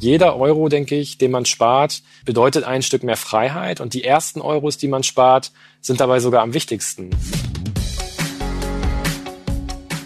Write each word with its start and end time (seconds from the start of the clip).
Jeder 0.00 0.36
Euro, 0.36 0.70
denke 0.70 0.96
ich, 0.96 1.18
den 1.18 1.30
man 1.30 1.44
spart, 1.44 2.02
bedeutet 2.24 2.64
ein 2.64 2.80
Stück 2.80 3.02
mehr 3.02 3.18
Freiheit 3.18 3.82
und 3.82 3.92
die 3.92 4.02
ersten 4.02 4.40
Euros, 4.40 4.78
die 4.78 4.88
man 4.88 5.02
spart, 5.02 5.52
sind 5.82 6.00
dabei 6.00 6.20
sogar 6.20 6.40
am 6.40 6.54
wichtigsten. 6.54 7.10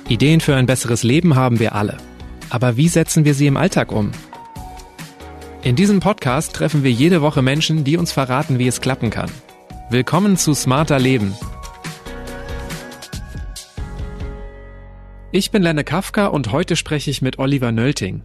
Ideen 0.08 0.40
für 0.40 0.56
ein 0.56 0.66
besseres 0.66 1.04
Leben 1.04 1.36
haben 1.36 1.60
wir 1.60 1.76
alle. 1.76 1.98
Aber 2.50 2.76
wie 2.76 2.88
setzen 2.88 3.24
wir 3.24 3.34
sie 3.34 3.46
im 3.46 3.56
Alltag 3.56 3.92
um? 3.92 4.10
In 5.62 5.76
diesem 5.76 6.00
Podcast 6.00 6.54
treffen 6.54 6.82
wir 6.82 6.90
jede 6.90 7.22
Woche 7.22 7.40
Menschen, 7.40 7.84
die 7.84 7.96
uns 7.96 8.10
verraten, 8.10 8.58
wie 8.58 8.66
es 8.66 8.80
klappen 8.80 9.10
kann. 9.10 9.30
Willkommen 9.90 10.36
zu 10.36 10.54
Smarter 10.54 10.98
Leben. 10.98 11.36
Ich 15.30 15.52
bin 15.52 15.62
Lenne 15.62 15.84
Kafka 15.84 16.26
und 16.26 16.50
heute 16.50 16.74
spreche 16.74 17.12
ich 17.12 17.22
mit 17.22 17.38
Oliver 17.38 17.70
Nölting. 17.70 18.22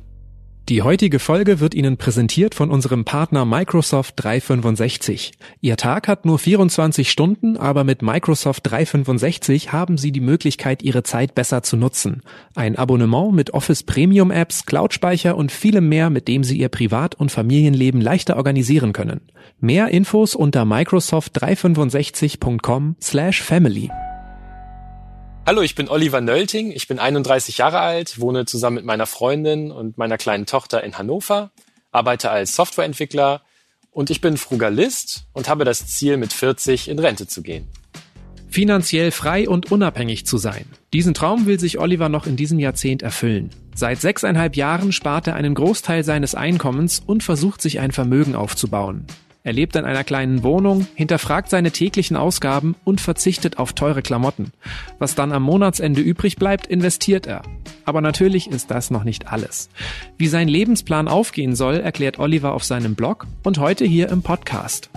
Die 0.70 0.82
heutige 0.84 1.18
Folge 1.18 1.60
wird 1.60 1.74
Ihnen 1.74 1.98
präsentiert 1.98 2.54
von 2.54 2.70
unserem 2.70 3.04
Partner 3.04 3.44
Microsoft 3.44 4.14
365. 4.18 5.32
Ihr 5.62 5.78
Tag 5.78 6.08
hat 6.08 6.26
nur 6.26 6.38
24 6.38 7.10
Stunden, 7.10 7.58
aber 7.58 7.84
mit 7.84 8.04
Microsoft 8.04 8.70
365 8.70 9.74
haben 9.74 9.98
Sie 9.98 10.12
die 10.12 10.20
Möglichkeit, 10.20 10.84
Ihre 10.84 11.02
Zeit 11.02 11.34
besser 11.34 11.64
zu 11.64 11.76
nutzen. 11.76 12.22
Ein 12.54 12.76
Abonnement 12.76 13.34
mit 13.34 13.56
Office 13.56 13.82
Premium 13.82 14.30
Apps, 14.30 14.68
Cloud-Speicher 14.68 15.36
und 15.36 15.52
vielem 15.52 15.90
mehr, 15.90 16.12
mit 16.12 16.28
dem 16.28 16.44
Sie 16.44 16.60
Ihr 16.60 16.70
Privat- 16.70 17.16
und 17.16 17.32
Familienleben 17.32 18.00
leichter 18.00 18.38
organisieren 18.38 18.94
können. 18.94 19.22
Mehr 19.60 19.88
Infos 19.88 20.36
unter 20.36 20.66
microsoft365.com 20.66 22.96
slash 23.02 23.42
family. 23.42 23.90
Hallo, 25.50 25.64
ich 25.64 25.74
bin 25.74 25.90
Oliver 25.90 26.22
Nölting, 26.22 26.72
ich 26.72 26.88
bin 26.88 27.00
31 27.00 27.58
Jahre 27.58 27.80
alt, 27.80 28.20
wohne 28.20 28.46
zusammen 28.46 28.76
mit 28.76 28.86
meiner 28.86 29.08
Freundin 29.08 29.72
und 29.72 29.98
meiner 29.98 30.20
kleinen 30.20 30.46
Tochter 30.46 30.84
in 30.84 30.96
Hannover, 31.00 31.50
arbeite 31.92 32.30
als 32.30 32.56
Softwareentwickler 32.56 33.42
und 33.90 34.12
ich 34.12 34.22
bin 34.22 34.38
Frugalist 34.38 35.24
und 35.34 35.50
habe 35.50 35.66
das 35.66 35.88
Ziel, 35.88 36.18
mit 36.18 36.34
40 36.34 36.88
in 36.88 37.00
Rente 37.00 37.26
zu 37.26 37.42
gehen. 37.42 37.68
Finanziell 38.48 39.10
frei 39.10 39.50
und 39.50 39.72
unabhängig 39.72 40.28
zu 40.28 40.38
sein. 40.38 40.66
Diesen 40.94 41.16
Traum 41.16 41.48
will 41.48 41.60
sich 41.60 41.80
Oliver 41.80 42.10
noch 42.10 42.28
in 42.28 42.36
diesem 42.36 42.60
Jahrzehnt 42.60 43.02
erfüllen. 43.02 43.50
Seit 43.74 44.02
sechseinhalb 44.02 44.56
Jahren 44.56 44.92
spart 44.92 45.26
er 45.26 45.34
einen 45.34 45.56
Großteil 45.56 46.04
seines 46.04 46.36
Einkommens 46.36 47.02
und 47.04 47.24
versucht 47.24 47.64
sich 47.64 47.80
ein 47.80 47.92
Vermögen 47.92 48.36
aufzubauen. 48.36 49.08
Er 49.50 49.54
lebt 49.54 49.76
in 49.76 49.84
einer 49.84 50.04
kleinen 50.04 50.44
Wohnung, 50.44 50.86
hinterfragt 50.94 51.50
seine 51.50 51.72
täglichen 51.72 52.16
Ausgaben 52.16 52.76
und 52.84 53.02
verzichtet 53.02 53.58
auf 53.58 53.74
teure 53.74 54.04
Klamotten. 54.04 54.52
Was 55.00 55.16
dann 55.16 55.32
am 55.32 55.42
Monatsende 55.42 56.02
übrig 56.02 56.36
bleibt, 56.36 56.68
investiert 56.68 57.26
er. 57.26 57.42
Aber 57.84 58.00
natürlich 58.00 58.48
ist 58.48 58.70
das 58.70 58.92
noch 58.92 59.04
nicht 59.04 59.34
alles. 59.34 59.72
Wie 60.20 60.28
sein 60.28 60.48
Lebensplan 60.48 61.08
aufgehen 61.08 61.56
soll, 61.56 61.78
erklärt 61.78 62.20
Oliver 62.20 62.54
auf 62.54 62.64
seinem 62.64 62.94
Blog 62.94 63.26
und 63.42 63.58
heute 63.58 63.86
hier 63.86 64.10
im 64.10 64.22
Podcast. 64.22 64.92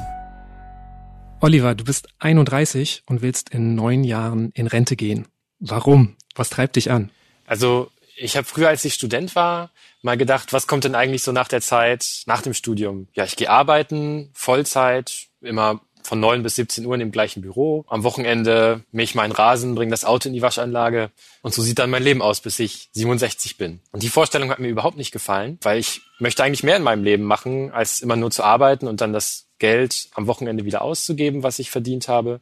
Oliver, 1.41 1.75
du 1.75 1.85
bist 1.85 2.09
31 2.19 3.05
und 3.07 3.23
willst 3.23 3.49
in 3.49 3.75
neun 3.75 4.05
Jahren 4.05 4.51
in 4.53 4.67
Rente 4.67 4.97
gehen. 4.97 5.29
Warum? 5.61 6.15
Was 6.35 6.51
treibt 6.51 6.77
dich 6.77 6.91
an? 6.91 7.09
Also 7.47 7.91
ich 8.19 8.37
habe 8.37 8.47
früher, 8.47 8.69
als 8.69 8.85
ich 8.85 8.93
Student 8.93 9.35
war, 9.35 9.71
mal 10.03 10.17
gedacht, 10.17 10.53
was 10.53 10.67
kommt 10.67 10.85
denn 10.85 10.95
eigentlich 10.95 11.23
so 11.23 11.33
nach 11.33 11.49
der 11.49 11.61
Zeit, 11.61 12.23
nach 12.27 12.43
dem 12.43 12.55
Studium? 12.55 13.09
Ja, 13.15 13.25
ich 13.25 13.37
gehe 13.37 13.51
arbeiten, 13.51 14.31
Vollzeit, 14.35 15.29
immer 15.41 15.81
von 16.05 16.21
neun 16.21 16.43
bis 16.43 16.57
17 16.57 16.85
Uhr 16.85 16.95
in 16.95 17.01
dem 17.01 17.13
gleichen 17.13 17.43
Büro. 17.43 17.85
Am 17.89 18.03
Wochenende 18.03 18.85
mähe 18.91 19.05
ich 19.05 19.15
meinen 19.15 19.33
Rasen, 19.33 19.75
bringe 19.75 19.91
das 19.91 20.05
Auto 20.05 20.29
in 20.29 20.35
die 20.35 20.43
Waschanlage 20.43 21.11
und 21.43 21.55
so 21.55 21.63
sieht 21.63 21.79
dann 21.79 21.91
mein 21.91 22.03
Leben 22.03 22.23
aus, 22.23 22.41
bis 22.41 22.59
ich 22.59 22.89
67 22.93 23.57
bin. 23.57 23.81
Und 23.93 24.03
die 24.03 24.09
Vorstellung 24.09 24.51
hat 24.51 24.59
mir 24.59 24.69
überhaupt 24.69 24.97
nicht 24.97 25.13
gefallen, 25.13 25.59
weil 25.63 25.79
ich 25.79 26.03
möchte 26.19 26.43
eigentlich 26.43 26.65
mehr 26.65 26.77
in 26.77 26.83
meinem 26.83 27.05
Leben 27.05 27.25
machen, 27.25 27.71
als 27.73 28.01
immer 28.01 28.17
nur 28.17 28.31
zu 28.31 28.43
arbeiten 28.43 28.89
und 28.89 29.01
dann 29.01 29.13
das 29.13 29.47
Geld 29.59 30.09
am 30.15 30.27
Wochenende 30.27 30.65
wieder 30.65 30.83
auszugeben, 30.83 31.43
was 31.43 31.59
ich 31.59 31.71
verdient 31.71 32.09
habe. 32.09 32.41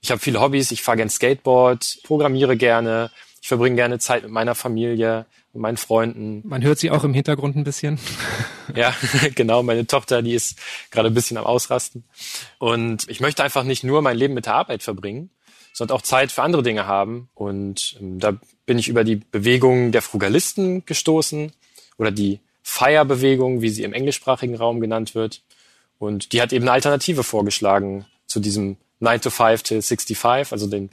Ich 0.00 0.10
habe 0.10 0.20
viele 0.20 0.40
Hobbys, 0.40 0.70
ich 0.70 0.82
fahre 0.82 0.98
gern 0.98 1.10
Skateboard, 1.10 1.98
programmiere 2.04 2.56
gerne, 2.56 3.10
ich 3.42 3.48
verbringe 3.48 3.76
gerne 3.76 3.98
Zeit 3.98 4.22
mit 4.22 4.30
meiner 4.30 4.54
Familie 4.54 5.26
meinen 5.54 5.76
Freunden. 5.76 6.42
Man 6.44 6.62
hört 6.62 6.78
sie 6.78 6.90
auch 6.90 7.04
im 7.04 7.14
Hintergrund 7.14 7.56
ein 7.56 7.64
bisschen. 7.64 7.98
ja, 8.74 8.94
genau. 9.34 9.62
Meine 9.62 9.86
Tochter, 9.86 10.22
die 10.22 10.34
ist 10.34 10.58
gerade 10.90 11.08
ein 11.08 11.14
bisschen 11.14 11.36
am 11.36 11.44
Ausrasten. 11.44 12.04
Und 12.58 13.08
ich 13.08 13.20
möchte 13.20 13.42
einfach 13.42 13.64
nicht 13.64 13.84
nur 13.84 14.02
mein 14.02 14.16
Leben 14.16 14.34
mit 14.34 14.46
der 14.46 14.54
Arbeit 14.54 14.82
verbringen, 14.82 15.30
sondern 15.72 15.96
auch 15.96 16.02
Zeit 16.02 16.32
für 16.32 16.42
andere 16.42 16.62
Dinge 16.62 16.86
haben. 16.86 17.28
Und 17.34 17.96
ähm, 18.00 18.18
da 18.18 18.36
bin 18.66 18.78
ich 18.78 18.88
über 18.88 19.04
die 19.04 19.16
Bewegung 19.16 19.92
der 19.92 20.02
Frugalisten 20.02 20.84
gestoßen 20.86 21.52
oder 21.98 22.10
die 22.10 22.40
Fire-Bewegung, 22.62 23.60
wie 23.60 23.68
sie 23.68 23.82
im 23.82 23.92
englischsprachigen 23.92 24.56
Raum 24.56 24.80
genannt 24.80 25.14
wird. 25.14 25.42
Und 25.98 26.32
die 26.32 26.42
hat 26.42 26.52
eben 26.52 26.64
eine 26.64 26.72
Alternative 26.72 27.22
vorgeschlagen 27.22 28.06
zu 28.26 28.40
diesem 28.40 28.76
9 29.00 29.20
to 29.20 29.30
5 29.30 29.62
till 29.62 29.82
65, 29.82 30.52
also 30.52 30.66
den 30.66 30.90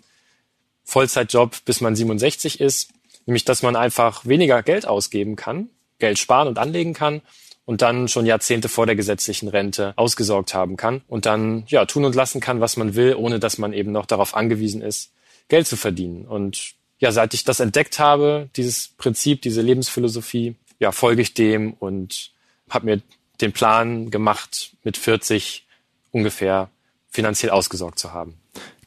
Vollzeitjob, 0.83 1.63
bis 1.65 1.81
man 1.81 1.95
67 1.95 2.59
ist, 2.59 2.89
nämlich 3.25 3.45
dass 3.45 3.61
man 3.63 3.75
einfach 3.75 4.25
weniger 4.25 4.63
Geld 4.63 4.87
ausgeben 4.87 5.35
kann, 5.35 5.69
Geld 5.99 6.19
sparen 6.19 6.47
und 6.47 6.57
anlegen 6.57 6.93
kann 6.93 7.21
und 7.65 7.81
dann 7.81 8.07
schon 8.07 8.25
Jahrzehnte 8.25 8.69
vor 8.69 8.85
der 8.85 8.95
gesetzlichen 8.95 9.47
Rente 9.47 9.93
ausgesorgt 9.95 10.53
haben 10.53 10.77
kann 10.77 11.01
und 11.07 11.25
dann 11.25 11.63
ja 11.67 11.85
tun 11.85 12.05
und 12.05 12.15
lassen 12.15 12.41
kann, 12.41 12.59
was 12.59 12.77
man 12.77 12.95
will, 12.95 13.15
ohne 13.15 13.39
dass 13.39 13.57
man 13.57 13.73
eben 13.73 13.91
noch 13.91 14.05
darauf 14.05 14.35
angewiesen 14.35 14.81
ist, 14.81 15.11
Geld 15.47 15.67
zu 15.67 15.77
verdienen. 15.77 16.25
Und 16.25 16.73
ja, 16.99 17.11
seit 17.11 17.33
ich 17.33 17.43
das 17.43 17.59
entdeckt 17.59 17.99
habe, 17.99 18.49
dieses 18.55 18.89
Prinzip, 18.89 19.41
diese 19.41 19.61
Lebensphilosophie, 19.61 20.55
ja, 20.79 20.91
folge 20.91 21.21
ich 21.21 21.33
dem 21.33 21.73
und 21.73 22.31
habe 22.69 22.85
mir 22.85 23.01
den 23.41 23.53
Plan 23.53 24.11
gemacht, 24.11 24.71
mit 24.83 24.97
40 24.97 25.65
ungefähr 26.11 26.69
finanziell 27.09 27.51
ausgesorgt 27.51 27.99
zu 27.99 28.13
haben. 28.13 28.37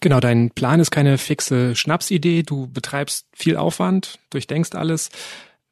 Genau, 0.05 0.21
dein 0.21 0.51
Plan 0.51 0.81
ist 0.81 0.91
keine 0.91 1.17
fixe 1.17 1.75
Schnapsidee. 1.75 2.43
Du 2.43 2.67
betreibst 2.67 3.25
viel 3.33 3.57
Aufwand, 3.57 4.19
durchdenkst 4.29 4.75
alles. 4.75 5.09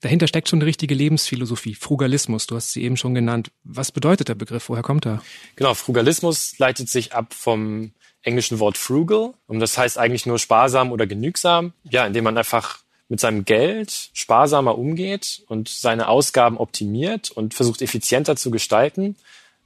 Dahinter 0.00 0.26
steckt 0.26 0.48
schon 0.48 0.60
eine 0.60 0.65
richtige 0.65 0.94
Lebensphilosophie, 0.94 1.75
Frugalismus. 1.75 2.47
Du 2.47 2.56
hast 2.56 2.72
sie 2.72 2.82
eben 2.82 2.97
schon 2.97 3.15
genannt. 3.15 3.50
Was 3.62 3.93
bedeutet 3.93 4.31
der 4.31 4.34
Begriff? 4.34 4.70
Woher 4.70 4.82
kommt 4.82 5.04
er? 5.04 5.20
Genau, 5.56 5.75
Frugalismus 5.75 6.59
leitet 6.59 6.88
sich 6.88 7.12
ab 7.12 7.34
vom 7.34 7.93
englischen 8.22 8.59
Wort 8.59 8.78
frugal. 8.78 9.34
Und 9.48 9.60
das 9.60 9.76
heißt 9.76 9.98
eigentlich 9.98 10.25
nur 10.25 10.38
sparsam 10.38 10.93
oder 10.93 11.06
genügsam. 11.06 11.75
Ja, 11.91 12.06
indem 12.06 12.25
man 12.25 12.38
einfach 12.38 12.78
mit 13.10 13.20
seinem 13.20 13.44
Geld 13.44 14.09
sparsamer 14.14 14.78
umgeht 14.78 15.43
und 15.49 15.69
seine 15.69 16.09
Ausgaben 16.09 16.56
optimiert 16.56 17.31
und 17.31 17.53
versucht 17.53 17.82
effizienter 17.82 18.37
zu 18.37 18.50
gestalten 18.50 19.14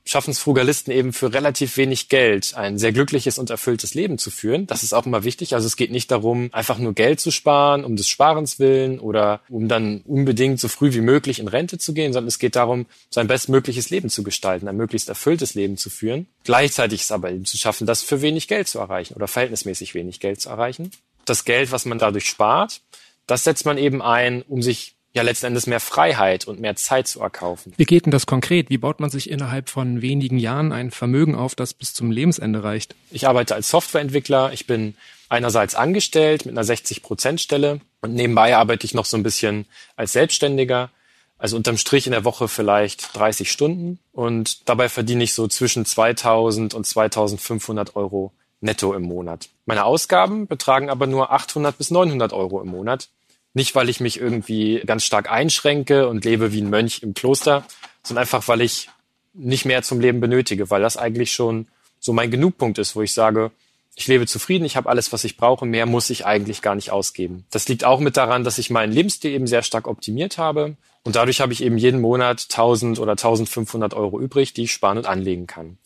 schaffen 0.06 0.30
es 0.30 0.38
Frugalisten 0.38 0.92
eben 0.92 1.12
für 1.12 1.32
relativ 1.32 1.76
wenig 1.76 2.08
Geld 2.08 2.54
ein 2.54 2.78
sehr 2.78 2.92
glückliches 2.92 3.38
und 3.38 3.50
erfülltes 3.50 3.94
Leben 3.94 4.18
zu 4.18 4.30
führen. 4.30 4.66
Das 4.66 4.82
ist 4.82 4.94
auch 4.94 5.04
immer 5.04 5.24
wichtig. 5.24 5.54
Also 5.54 5.66
es 5.66 5.76
geht 5.76 5.90
nicht 5.90 6.10
darum, 6.10 6.48
einfach 6.52 6.78
nur 6.78 6.94
Geld 6.94 7.20
zu 7.20 7.30
sparen, 7.30 7.84
um 7.84 7.96
des 7.96 8.08
Sparens 8.08 8.58
willen 8.58 9.00
oder 9.00 9.40
um 9.48 9.68
dann 9.68 10.02
unbedingt 10.06 10.60
so 10.60 10.68
früh 10.68 10.92
wie 10.94 11.00
möglich 11.00 11.40
in 11.40 11.48
Rente 11.48 11.78
zu 11.78 11.92
gehen, 11.92 12.12
sondern 12.12 12.28
es 12.28 12.38
geht 12.38 12.56
darum, 12.56 12.86
sein 13.10 13.26
bestmögliches 13.26 13.90
Leben 13.90 14.08
zu 14.08 14.22
gestalten, 14.22 14.68
ein 14.68 14.76
möglichst 14.76 15.08
erfülltes 15.08 15.54
Leben 15.54 15.76
zu 15.76 15.90
führen. 15.90 16.26
Gleichzeitig 16.44 17.00
ist 17.02 17.12
aber 17.12 17.30
eben 17.30 17.44
zu 17.44 17.58
schaffen, 17.58 17.86
das 17.86 18.02
für 18.02 18.22
wenig 18.22 18.48
Geld 18.48 18.68
zu 18.68 18.78
erreichen 18.78 19.14
oder 19.14 19.28
verhältnismäßig 19.28 19.94
wenig 19.94 20.20
Geld 20.20 20.40
zu 20.40 20.48
erreichen. 20.48 20.92
Das 21.24 21.44
Geld, 21.44 21.72
was 21.72 21.84
man 21.84 21.98
dadurch 21.98 22.26
spart, 22.26 22.80
das 23.26 23.42
setzt 23.44 23.66
man 23.66 23.78
eben 23.78 24.02
ein, 24.02 24.42
um 24.42 24.62
sich 24.62 24.95
ja 25.16 25.22
letzten 25.22 25.46
Endes 25.46 25.66
mehr 25.66 25.80
Freiheit 25.80 26.46
und 26.46 26.60
mehr 26.60 26.76
Zeit 26.76 27.08
zu 27.08 27.20
erkaufen. 27.20 27.72
Wie 27.76 27.84
geht 27.84 28.04
denn 28.04 28.10
das 28.10 28.26
konkret? 28.26 28.68
Wie 28.68 28.78
baut 28.78 29.00
man 29.00 29.10
sich 29.10 29.30
innerhalb 29.30 29.70
von 29.70 30.02
wenigen 30.02 30.38
Jahren 30.38 30.72
ein 30.72 30.90
Vermögen 30.90 31.34
auf, 31.34 31.54
das 31.54 31.74
bis 31.74 31.94
zum 31.94 32.10
Lebensende 32.10 32.62
reicht? 32.62 32.94
Ich 33.10 33.26
arbeite 33.26 33.54
als 33.54 33.70
Softwareentwickler. 33.70 34.52
Ich 34.52 34.66
bin 34.66 34.94
einerseits 35.30 35.74
angestellt 35.74 36.44
mit 36.44 36.56
einer 36.56 36.66
60-Prozent-Stelle 36.66 37.80
und 38.02 38.14
nebenbei 38.14 38.56
arbeite 38.56 38.84
ich 38.84 38.92
noch 38.92 39.06
so 39.06 39.16
ein 39.16 39.22
bisschen 39.22 39.64
als 39.96 40.12
Selbstständiger. 40.12 40.90
Also 41.38 41.56
unterm 41.56 41.78
Strich 41.78 42.06
in 42.06 42.12
der 42.12 42.24
Woche 42.24 42.46
vielleicht 42.46 43.16
30 43.16 43.50
Stunden 43.50 43.98
und 44.12 44.68
dabei 44.68 44.88
verdiene 44.88 45.24
ich 45.24 45.34
so 45.34 45.48
zwischen 45.48 45.84
2000 45.84 46.74
und 46.74 46.86
2500 46.86 47.96
Euro 47.96 48.32
netto 48.60 48.94
im 48.94 49.02
Monat. 49.02 49.48
Meine 49.64 49.84
Ausgaben 49.84 50.46
betragen 50.46 50.88
aber 50.88 51.06
nur 51.06 51.32
800 51.32 51.76
bis 51.76 51.90
900 51.90 52.32
Euro 52.32 52.60
im 52.60 52.68
Monat. 52.68 53.08
Nicht, 53.56 53.74
weil 53.74 53.88
ich 53.88 54.00
mich 54.00 54.20
irgendwie 54.20 54.82
ganz 54.84 55.04
stark 55.04 55.32
einschränke 55.32 56.08
und 56.08 56.26
lebe 56.26 56.52
wie 56.52 56.60
ein 56.60 56.68
Mönch 56.68 57.02
im 57.02 57.14
Kloster, 57.14 57.64
sondern 58.02 58.24
einfach, 58.24 58.46
weil 58.48 58.60
ich 58.60 58.90
nicht 59.32 59.64
mehr 59.64 59.82
zum 59.82 59.98
Leben 59.98 60.20
benötige, 60.20 60.68
weil 60.68 60.82
das 60.82 60.98
eigentlich 60.98 61.32
schon 61.32 61.66
so 61.98 62.12
mein 62.12 62.30
Genugpunkt 62.30 62.76
ist, 62.76 62.96
wo 62.96 63.00
ich 63.00 63.14
sage, 63.14 63.50
ich 63.94 64.08
lebe 64.08 64.26
zufrieden, 64.26 64.66
ich 64.66 64.76
habe 64.76 64.90
alles, 64.90 65.10
was 65.10 65.24
ich 65.24 65.38
brauche, 65.38 65.64
mehr 65.64 65.86
muss 65.86 66.10
ich 66.10 66.26
eigentlich 66.26 66.60
gar 66.60 66.74
nicht 66.74 66.90
ausgeben. 66.90 67.46
Das 67.50 67.66
liegt 67.66 67.84
auch 67.84 67.98
mit 67.98 68.18
daran, 68.18 68.44
dass 68.44 68.58
ich 68.58 68.68
meinen 68.68 68.92
Lebensstil 68.92 69.32
eben 69.32 69.46
sehr 69.46 69.62
stark 69.62 69.88
optimiert 69.88 70.36
habe 70.36 70.76
und 71.02 71.16
dadurch 71.16 71.40
habe 71.40 71.54
ich 71.54 71.62
eben 71.62 71.78
jeden 71.78 72.02
Monat 72.02 72.48
1000 72.50 72.98
oder 72.98 73.12
1500 73.12 73.94
Euro 73.94 74.20
übrig, 74.20 74.52
die 74.52 74.64
ich 74.64 74.72
sparen 74.72 74.98
und 74.98 75.06
anlegen 75.06 75.46
kann. 75.46 75.78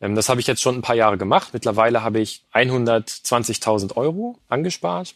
Ähm, 0.00 0.14
das 0.14 0.30
habe 0.30 0.40
ich 0.40 0.46
jetzt 0.46 0.62
schon 0.62 0.76
ein 0.76 0.82
paar 0.82 0.96
Jahre 0.96 1.18
gemacht. 1.18 1.50
Mittlerweile 1.52 2.02
habe 2.02 2.20
ich 2.20 2.42
120.000 2.54 3.98
Euro 3.98 4.38
angespart 4.48 5.14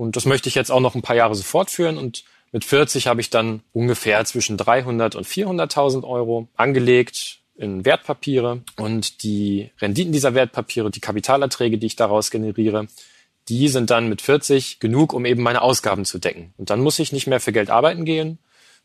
und 0.00 0.16
das 0.16 0.24
möchte 0.24 0.48
ich 0.48 0.54
jetzt 0.54 0.72
auch 0.72 0.80
noch 0.80 0.94
ein 0.94 1.02
paar 1.02 1.14
Jahre 1.14 1.34
so 1.34 1.42
fortführen. 1.42 1.98
Und 1.98 2.24
Mit 2.52 2.64
40 2.64 3.06
habe 3.06 3.20
ich 3.20 3.28
dann 3.28 3.60
ungefähr 3.74 4.24
zwischen 4.24 4.56
300 4.56 5.14
und 5.14 5.26
400.000 5.26 6.04
Euro 6.04 6.48
angelegt 6.56 7.40
in 7.54 7.84
Wertpapiere. 7.84 8.62
Und 8.76 9.22
die 9.22 9.70
Renditen 9.78 10.10
dieser 10.10 10.32
Wertpapiere, 10.34 10.90
die 10.90 11.00
Kapitalerträge, 11.00 11.76
die 11.76 11.86
ich 11.86 11.96
daraus 11.96 12.30
generiere, 12.30 12.86
die 13.50 13.68
sind 13.68 13.90
dann 13.90 14.08
mit 14.08 14.22
40 14.22 14.80
genug, 14.80 15.12
um 15.12 15.26
eben 15.26 15.42
meine 15.42 15.60
Ausgaben 15.60 16.06
zu 16.06 16.18
decken. 16.18 16.54
Und 16.56 16.70
dann 16.70 16.80
muss 16.80 16.98
ich 16.98 17.12
nicht 17.12 17.26
mehr 17.26 17.38
für 17.38 17.52
Geld 17.52 17.68
arbeiten 17.68 18.06
gehen, 18.06 18.38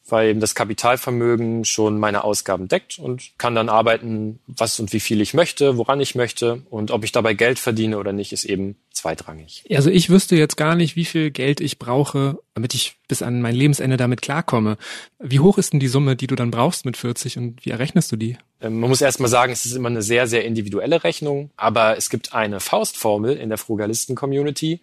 weil 0.07 0.29
eben 0.29 0.39
das 0.39 0.53
Kapitalvermögen 0.53 1.65
schon 1.65 1.99
meine 1.99 2.23
Ausgaben 2.23 2.67
deckt 2.67 2.99
und 2.99 3.31
kann 3.37 3.55
dann 3.55 3.69
arbeiten, 3.69 4.39
was 4.45 4.79
und 4.79 4.93
wie 4.93 4.99
viel 4.99 5.19
ich 5.19 5.33
möchte, 5.33 5.77
woran 5.77 5.99
ich 5.99 6.13
möchte 6.13 6.61
und 6.69 6.91
ob 6.91 7.03
ich 7.03 7.11
dabei 7.11 7.33
Geld 7.33 7.57
verdiene 7.57 7.97
oder 7.97 8.13
nicht, 8.13 8.31
ist 8.31 8.45
eben 8.45 8.75
zweitrangig. 8.91 9.63
Also 9.71 9.89
ich 9.89 10.09
wüsste 10.09 10.35
jetzt 10.35 10.57
gar 10.57 10.75
nicht, 10.75 10.95
wie 10.95 11.05
viel 11.05 11.31
Geld 11.31 11.59
ich 11.59 11.79
brauche, 11.79 12.37
damit 12.53 12.75
ich 12.75 12.95
bis 13.07 13.21
an 13.23 13.41
mein 13.41 13.55
Lebensende 13.55 13.97
damit 13.97 14.21
klarkomme. 14.21 14.77
Wie 15.19 15.39
hoch 15.39 15.57
ist 15.57 15.73
denn 15.73 15.79
die 15.79 15.87
Summe, 15.87 16.15
die 16.15 16.27
du 16.27 16.35
dann 16.35 16.51
brauchst 16.51 16.85
mit 16.85 16.97
40 16.97 17.37
und 17.37 17.65
wie 17.65 17.71
errechnest 17.71 18.11
du 18.11 18.15
die? 18.15 18.37
Ähm, 18.61 18.79
man 18.79 18.89
muss 18.89 19.01
erst 19.01 19.19
mal 19.19 19.27
sagen, 19.27 19.51
es 19.51 19.65
ist 19.65 19.75
immer 19.75 19.89
eine 19.89 20.03
sehr, 20.03 20.27
sehr 20.27 20.45
individuelle 20.45 21.03
Rechnung, 21.03 21.49
aber 21.57 21.97
es 21.97 22.09
gibt 22.09 22.33
eine 22.33 22.59
Faustformel 22.59 23.35
in 23.37 23.49
der 23.49 23.57
Frugalisten-Community, 23.57 24.81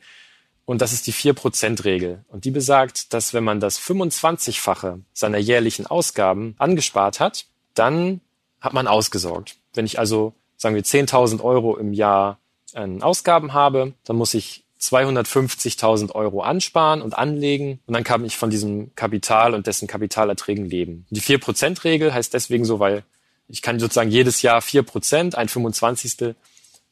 und 0.64 0.80
das 0.80 0.92
ist 0.92 1.06
die 1.06 1.12
4%-Regel. 1.12 2.24
Und 2.28 2.44
die 2.44 2.50
besagt, 2.50 3.12
dass 3.12 3.34
wenn 3.34 3.44
man 3.44 3.60
das 3.60 3.80
25-fache 3.80 5.00
seiner 5.12 5.38
jährlichen 5.38 5.86
Ausgaben 5.86 6.54
angespart 6.58 7.20
hat, 7.20 7.46
dann 7.74 8.20
hat 8.60 8.72
man 8.72 8.86
ausgesorgt. 8.86 9.56
Wenn 9.74 9.86
ich 9.86 9.98
also, 9.98 10.34
sagen 10.56 10.74
wir, 10.74 10.84
10.000 10.84 11.42
Euro 11.42 11.76
im 11.76 11.92
Jahr 11.92 12.38
an 12.74 13.02
Ausgaben 13.02 13.52
habe, 13.52 13.94
dann 14.04 14.16
muss 14.16 14.34
ich 14.34 14.64
250.000 14.80 16.12
Euro 16.12 16.42
ansparen 16.42 17.02
und 17.02 17.16
anlegen 17.16 17.80
und 17.86 17.94
dann 17.94 18.02
kann 18.02 18.24
ich 18.24 18.36
von 18.36 18.50
diesem 18.50 18.94
Kapital 18.94 19.54
und 19.54 19.66
dessen 19.66 19.86
Kapitalerträgen 19.86 20.64
leben. 20.64 21.06
Die 21.10 21.20
4%-Regel 21.20 22.12
heißt 22.12 22.34
deswegen 22.34 22.64
so, 22.64 22.80
weil 22.80 23.04
ich 23.48 23.62
kann 23.62 23.78
sozusagen 23.78 24.10
jedes 24.10 24.42
Jahr 24.42 24.60
4%, 24.60 25.34
ein 25.34 25.48
25. 25.48 26.34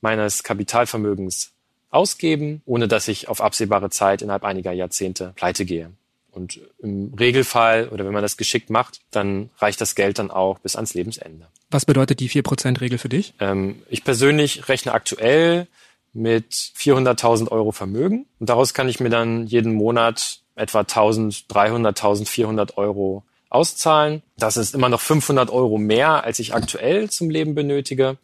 meines 0.01 0.43
Kapitalvermögens 0.43 1.53
ausgeben, 1.91 2.63
ohne 2.67 2.89
dass 2.89 3.09
ich 3.09 3.29
auf 3.29 3.41
absehbare 3.41 3.91
Zeit 3.91 4.23
innerhalb 4.23 4.45
einiger 4.45 4.73
Jahrzehnte 4.73 5.33
pleite 5.37 5.65
gehe. 5.65 5.91
Und 6.33 6.61
im 6.79 7.13
Regelfall 7.19 7.89
oder 7.89 8.05
wenn 8.05 8.13
man 8.13 8.23
das 8.23 8.37
geschickt 8.37 8.71
macht, 8.71 9.01
dann 9.11 9.51
reicht 9.59 9.81
das 9.81 9.95
Geld 9.95 10.19
dann 10.19 10.31
auch 10.31 10.61
bis 10.61 10.77
ans 10.77 10.95
Lebensende. 10.95 11.47
Was 11.71 11.85
bedeutet 11.85 12.21
die 12.21 12.31
4%-Regel 12.31 12.99
für 12.99 13.09
dich? 13.09 13.35
Ähm, 13.41 13.83
ich 13.89 14.05
persönlich 14.05 14.69
rechne 14.69 14.93
aktuell 14.93 15.67
mit 16.13 16.53
400.000 16.53 17.49
Euro 17.51 17.73
Vermögen 17.73 18.27
und 18.39 18.49
daraus 18.49 18.75
kann 18.75 18.89
ich 18.89 19.01
mir 19.01 19.11
dann 19.11 19.47
jeden 19.47 19.75
Monat 19.75 20.41
etwa 20.55 20.81
1.300, 20.81 21.97
1.400 21.97 22.77
Euro 22.77 23.25
auszahlen. 23.49 24.23
Das 24.37 24.57
ist 24.57 24.75
immer 24.75 24.89
noch 24.89 25.01
500 25.01 25.51
Euro 25.51 25.79
mehr, 25.79 26.25
als 26.25 26.39
ich 26.39 26.55
aktuell 26.55 27.11
zum 27.11 27.31
Leben 27.31 27.55
benötige. 27.55 28.17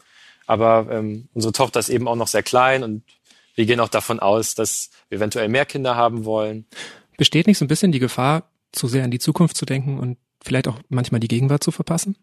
Aber 0.46 0.86
ähm, 0.90 1.28
unsere 1.34 1.52
Tochter 1.52 1.80
ist 1.80 1.88
eben 1.88 2.06
auch 2.06 2.14
noch 2.14 2.28
sehr 2.28 2.44
klein 2.44 2.84
und 2.84 3.02
wir 3.56 3.66
gehen 3.66 3.80
auch 3.80 3.88
davon 3.88 4.20
aus, 4.20 4.54
dass 4.54 4.90
wir 5.08 5.18
eventuell 5.18 5.48
mehr 5.48 5.66
Kinder 5.66 5.96
haben 5.96 6.24
wollen. 6.24 6.66
Besteht 7.16 7.46
nicht 7.46 7.58
so 7.58 7.64
ein 7.64 7.68
bisschen 7.68 7.90
die 7.90 7.98
Gefahr, 7.98 8.48
zu 8.72 8.86
sehr 8.86 9.04
an 9.04 9.10
die 9.10 9.18
Zukunft 9.18 9.56
zu 9.56 9.64
denken 9.64 9.98
und 9.98 10.18
vielleicht 10.44 10.68
auch 10.68 10.78
manchmal 10.88 11.18
die 11.20 11.28
Gegenwart 11.28 11.64
zu 11.64 11.70
verpassen? 11.70 12.16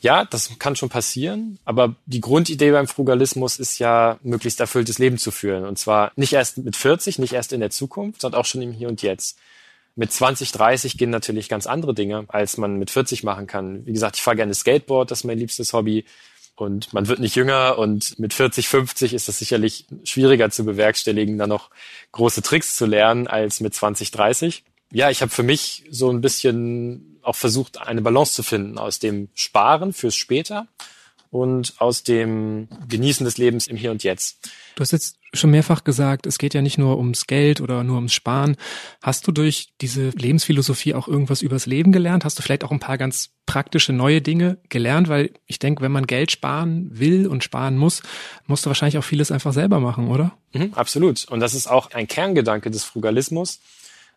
Ja, 0.00 0.24
das 0.24 0.58
kann 0.58 0.76
schon 0.76 0.88
passieren. 0.88 1.58
Aber 1.64 1.96
die 2.06 2.20
Grundidee 2.20 2.70
beim 2.70 2.86
Frugalismus 2.86 3.58
ist 3.58 3.78
ja, 3.78 4.18
möglichst 4.22 4.60
erfülltes 4.60 4.98
Leben 4.98 5.18
zu 5.18 5.30
führen. 5.30 5.64
Und 5.64 5.78
zwar 5.78 6.12
nicht 6.16 6.32
erst 6.32 6.58
mit 6.58 6.76
40, 6.76 7.18
nicht 7.18 7.32
erst 7.32 7.52
in 7.52 7.60
der 7.60 7.70
Zukunft, 7.70 8.20
sondern 8.20 8.40
auch 8.40 8.46
schon 8.46 8.62
im 8.62 8.72
Hier 8.72 8.88
und 8.88 9.02
Jetzt. 9.02 9.38
Mit 9.96 10.12
20, 10.12 10.52
30 10.52 10.98
gehen 10.98 11.10
natürlich 11.10 11.48
ganz 11.48 11.66
andere 11.66 11.94
Dinge, 11.94 12.26
als 12.28 12.58
man 12.58 12.76
mit 12.76 12.90
40 12.90 13.24
machen 13.24 13.46
kann. 13.46 13.86
Wie 13.86 13.92
gesagt, 13.92 14.16
ich 14.16 14.22
fahre 14.22 14.36
gerne 14.36 14.54
Skateboard, 14.54 15.10
das 15.10 15.20
ist 15.20 15.24
mein 15.24 15.38
liebstes 15.38 15.72
Hobby 15.72 16.04
und 16.60 16.92
man 16.92 17.08
wird 17.08 17.18
nicht 17.18 17.36
jünger 17.36 17.78
und 17.78 18.18
mit 18.18 18.32
40, 18.32 18.68
50 18.68 19.14
ist 19.14 19.28
es 19.28 19.38
sicherlich 19.38 19.86
schwieriger 20.04 20.50
zu 20.50 20.64
bewerkstelligen, 20.64 21.38
da 21.38 21.46
noch 21.46 21.70
große 22.12 22.42
Tricks 22.42 22.76
zu 22.76 22.86
lernen 22.86 23.26
als 23.26 23.60
mit 23.60 23.74
20, 23.74 24.10
30. 24.10 24.64
Ja, 24.92 25.10
ich 25.10 25.22
habe 25.22 25.30
für 25.30 25.42
mich 25.42 25.84
so 25.90 26.10
ein 26.10 26.20
bisschen 26.20 27.18
auch 27.22 27.36
versucht, 27.36 27.80
eine 27.80 28.02
Balance 28.02 28.34
zu 28.34 28.42
finden 28.42 28.78
aus 28.78 28.98
dem 28.98 29.28
Sparen 29.34 29.92
fürs 29.92 30.14
später 30.14 30.68
und 31.36 31.74
aus 31.78 32.02
dem 32.02 32.68
Genießen 32.88 33.24
des 33.24 33.38
Lebens 33.38 33.66
im 33.66 33.76
Hier 33.76 33.90
und 33.90 34.02
Jetzt. 34.02 34.50
Du 34.74 34.80
hast 34.80 34.92
jetzt 34.92 35.16
schon 35.32 35.50
mehrfach 35.50 35.84
gesagt, 35.84 36.26
es 36.26 36.38
geht 36.38 36.54
ja 36.54 36.62
nicht 36.62 36.78
nur 36.78 36.96
ums 36.98 37.26
Geld 37.26 37.60
oder 37.60 37.84
nur 37.84 37.96
ums 37.96 38.14
Sparen. 38.14 38.56
Hast 39.02 39.26
du 39.26 39.32
durch 39.32 39.68
diese 39.80 40.10
Lebensphilosophie 40.10 40.94
auch 40.94 41.08
irgendwas 41.08 41.42
übers 41.42 41.66
Leben 41.66 41.92
gelernt? 41.92 42.24
Hast 42.24 42.38
du 42.38 42.42
vielleicht 42.42 42.64
auch 42.64 42.70
ein 42.70 42.80
paar 42.80 42.98
ganz 42.98 43.30
praktische 43.44 43.92
neue 43.92 44.22
Dinge 44.22 44.58
gelernt? 44.68 45.08
Weil 45.08 45.30
ich 45.46 45.58
denke, 45.58 45.82
wenn 45.82 45.92
man 45.92 46.06
Geld 46.06 46.30
sparen 46.30 46.88
will 46.92 47.26
und 47.26 47.44
sparen 47.44 47.76
muss, 47.76 48.02
musst 48.46 48.64
du 48.64 48.70
wahrscheinlich 48.70 48.98
auch 48.98 49.04
vieles 49.04 49.30
einfach 49.30 49.52
selber 49.52 49.80
machen, 49.80 50.08
oder? 50.08 50.36
Mhm, 50.52 50.72
absolut. 50.74 51.26
Und 51.26 51.40
das 51.40 51.54
ist 51.54 51.66
auch 51.66 51.92
ein 51.92 52.08
Kerngedanke 52.08 52.70
des 52.70 52.84
Frugalismus. 52.84 53.60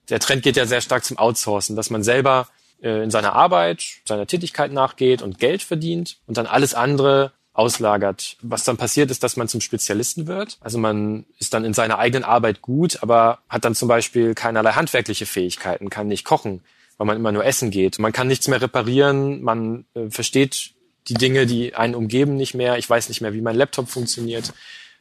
Der 0.09 0.19
Trend 0.19 0.43
geht 0.43 0.55
ja 0.55 0.65
sehr 0.65 0.81
stark 0.81 1.03
zum 1.03 1.17
Outsourcen, 1.17 1.75
dass 1.75 1.89
man 1.89 2.03
selber 2.03 2.47
äh, 2.81 3.03
in 3.03 3.11
seiner 3.11 3.33
Arbeit, 3.33 3.83
seiner 4.05 4.27
Tätigkeit 4.27 4.71
nachgeht 4.71 5.21
und 5.21 5.39
Geld 5.39 5.63
verdient 5.63 6.17
und 6.27 6.37
dann 6.37 6.47
alles 6.47 6.73
andere 6.73 7.31
auslagert. 7.53 8.37
Was 8.41 8.63
dann 8.63 8.77
passiert 8.77 9.11
ist, 9.11 9.23
dass 9.23 9.35
man 9.35 9.47
zum 9.47 9.59
Spezialisten 9.59 10.27
wird. 10.27 10.57
Also 10.61 10.77
man 10.77 11.25
ist 11.39 11.53
dann 11.53 11.65
in 11.65 11.73
seiner 11.73 11.99
eigenen 11.99 12.23
Arbeit 12.23 12.61
gut, 12.61 12.99
aber 13.01 13.39
hat 13.49 13.65
dann 13.65 13.75
zum 13.75 13.87
Beispiel 13.87 14.33
keinerlei 14.33 14.71
handwerkliche 14.71 15.25
Fähigkeiten, 15.25 15.89
kann 15.89 16.07
nicht 16.07 16.23
kochen, 16.23 16.61
weil 16.97 17.07
man 17.07 17.17
immer 17.17 17.31
nur 17.31 17.45
essen 17.45 17.69
geht. 17.69 17.99
Man 17.99 18.13
kann 18.13 18.27
nichts 18.27 18.47
mehr 18.47 18.61
reparieren, 18.61 19.41
man 19.41 19.85
äh, 19.93 20.09
versteht 20.09 20.71
die 21.07 21.15
Dinge, 21.15 21.45
die 21.45 21.75
einen 21.75 21.95
umgeben, 21.95 22.35
nicht 22.35 22.53
mehr. 22.53 22.77
Ich 22.77 22.89
weiß 22.89 23.09
nicht 23.09 23.21
mehr, 23.21 23.33
wie 23.33 23.41
mein 23.41 23.55
Laptop 23.55 23.89
funktioniert. 23.89 24.53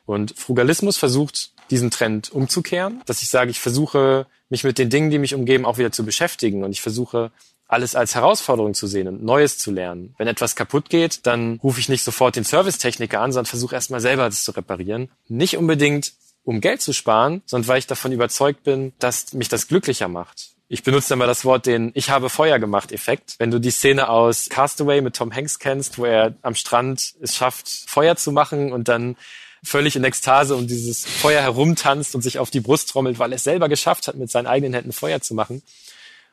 Und 0.06 0.36
Frugalismus 0.36 0.96
versucht, 0.96 1.52
diesen 1.70 1.90
Trend 1.90 2.32
umzukehren, 2.32 3.02
dass 3.06 3.22
ich 3.22 3.28
sage, 3.28 3.50
ich 3.50 3.60
versuche, 3.60 4.26
mich 4.48 4.64
mit 4.64 4.78
den 4.78 4.90
Dingen, 4.90 5.10
die 5.10 5.19
mich 5.19 5.34
umgeben, 5.34 5.66
auch 5.66 5.78
wieder 5.78 5.92
zu 5.92 6.04
beschäftigen. 6.04 6.64
Und 6.64 6.72
ich 6.72 6.80
versuche, 6.80 7.30
alles 7.68 7.94
als 7.94 8.14
Herausforderung 8.14 8.74
zu 8.74 8.86
sehen 8.86 9.06
und 9.08 9.22
Neues 9.22 9.58
zu 9.58 9.70
lernen. 9.70 10.14
Wenn 10.18 10.26
etwas 10.26 10.56
kaputt 10.56 10.88
geht, 10.88 11.26
dann 11.26 11.60
rufe 11.62 11.78
ich 11.78 11.88
nicht 11.88 12.02
sofort 12.02 12.34
den 12.34 12.44
Servicetechniker 12.44 13.20
an, 13.20 13.30
sondern 13.30 13.46
versuche 13.46 13.74
erstmal 13.74 14.00
selber 14.00 14.24
das 14.24 14.42
zu 14.42 14.52
reparieren. 14.52 15.10
Nicht 15.28 15.56
unbedingt, 15.56 16.14
um 16.44 16.62
Geld 16.62 16.80
zu 16.80 16.94
sparen, 16.94 17.42
sondern 17.44 17.68
weil 17.68 17.78
ich 17.78 17.86
davon 17.86 18.10
überzeugt 18.10 18.64
bin, 18.64 18.94
dass 18.98 19.34
mich 19.34 19.48
das 19.48 19.68
glücklicher 19.68 20.08
macht. 20.08 20.52
Ich 20.70 20.82
benutze 20.82 21.14
immer 21.14 21.26
das 21.26 21.44
Wort 21.44 21.66
den 21.66 21.92
Ich 21.94 22.10
habe 22.10 22.28
Feuer 22.28 22.58
gemacht 22.58 22.92
Effekt. 22.92 23.36
Wenn 23.38 23.50
du 23.50 23.58
die 23.58 23.70
Szene 23.70 24.08
aus 24.08 24.48
Castaway 24.50 25.00
mit 25.00 25.16
Tom 25.16 25.34
Hanks 25.34 25.58
kennst, 25.58 25.98
wo 25.98 26.04
er 26.04 26.34
am 26.42 26.54
Strand 26.54 27.14
es 27.20 27.37
schafft, 27.37 27.68
Feuer 27.87 28.16
zu 28.16 28.32
machen 28.32 28.72
und 28.72 28.88
dann 28.88 29.16
völlig 29.62 29.96
in 29.96 30.04
Ekstase 30.04 30.54
um 30.56 30.66
dieses 30.66 31.04
Feuer 31.04 31.42
herumtanzt 31.42 32.14
und 32.14 32.22
sich 32.22 32.38
auf 32.38 32.50
die 32.50 32.60
Brust 32.60 32.90
trommelt, 32.90 33.18
weil 33.18 33.32
er 33.32 33.37
es 33.37 33.44
selber 33.44 33.68
geschafft 33.68 34.08
hat, 34.08 34.16
mit 34.16 34.30
seinen 34.30 34.46
eigenen 34.46 34.75
Händen 34.75 34.92
Feuer 34.92 35.20
zu 35.20 35.34
machen. 35.34 35.62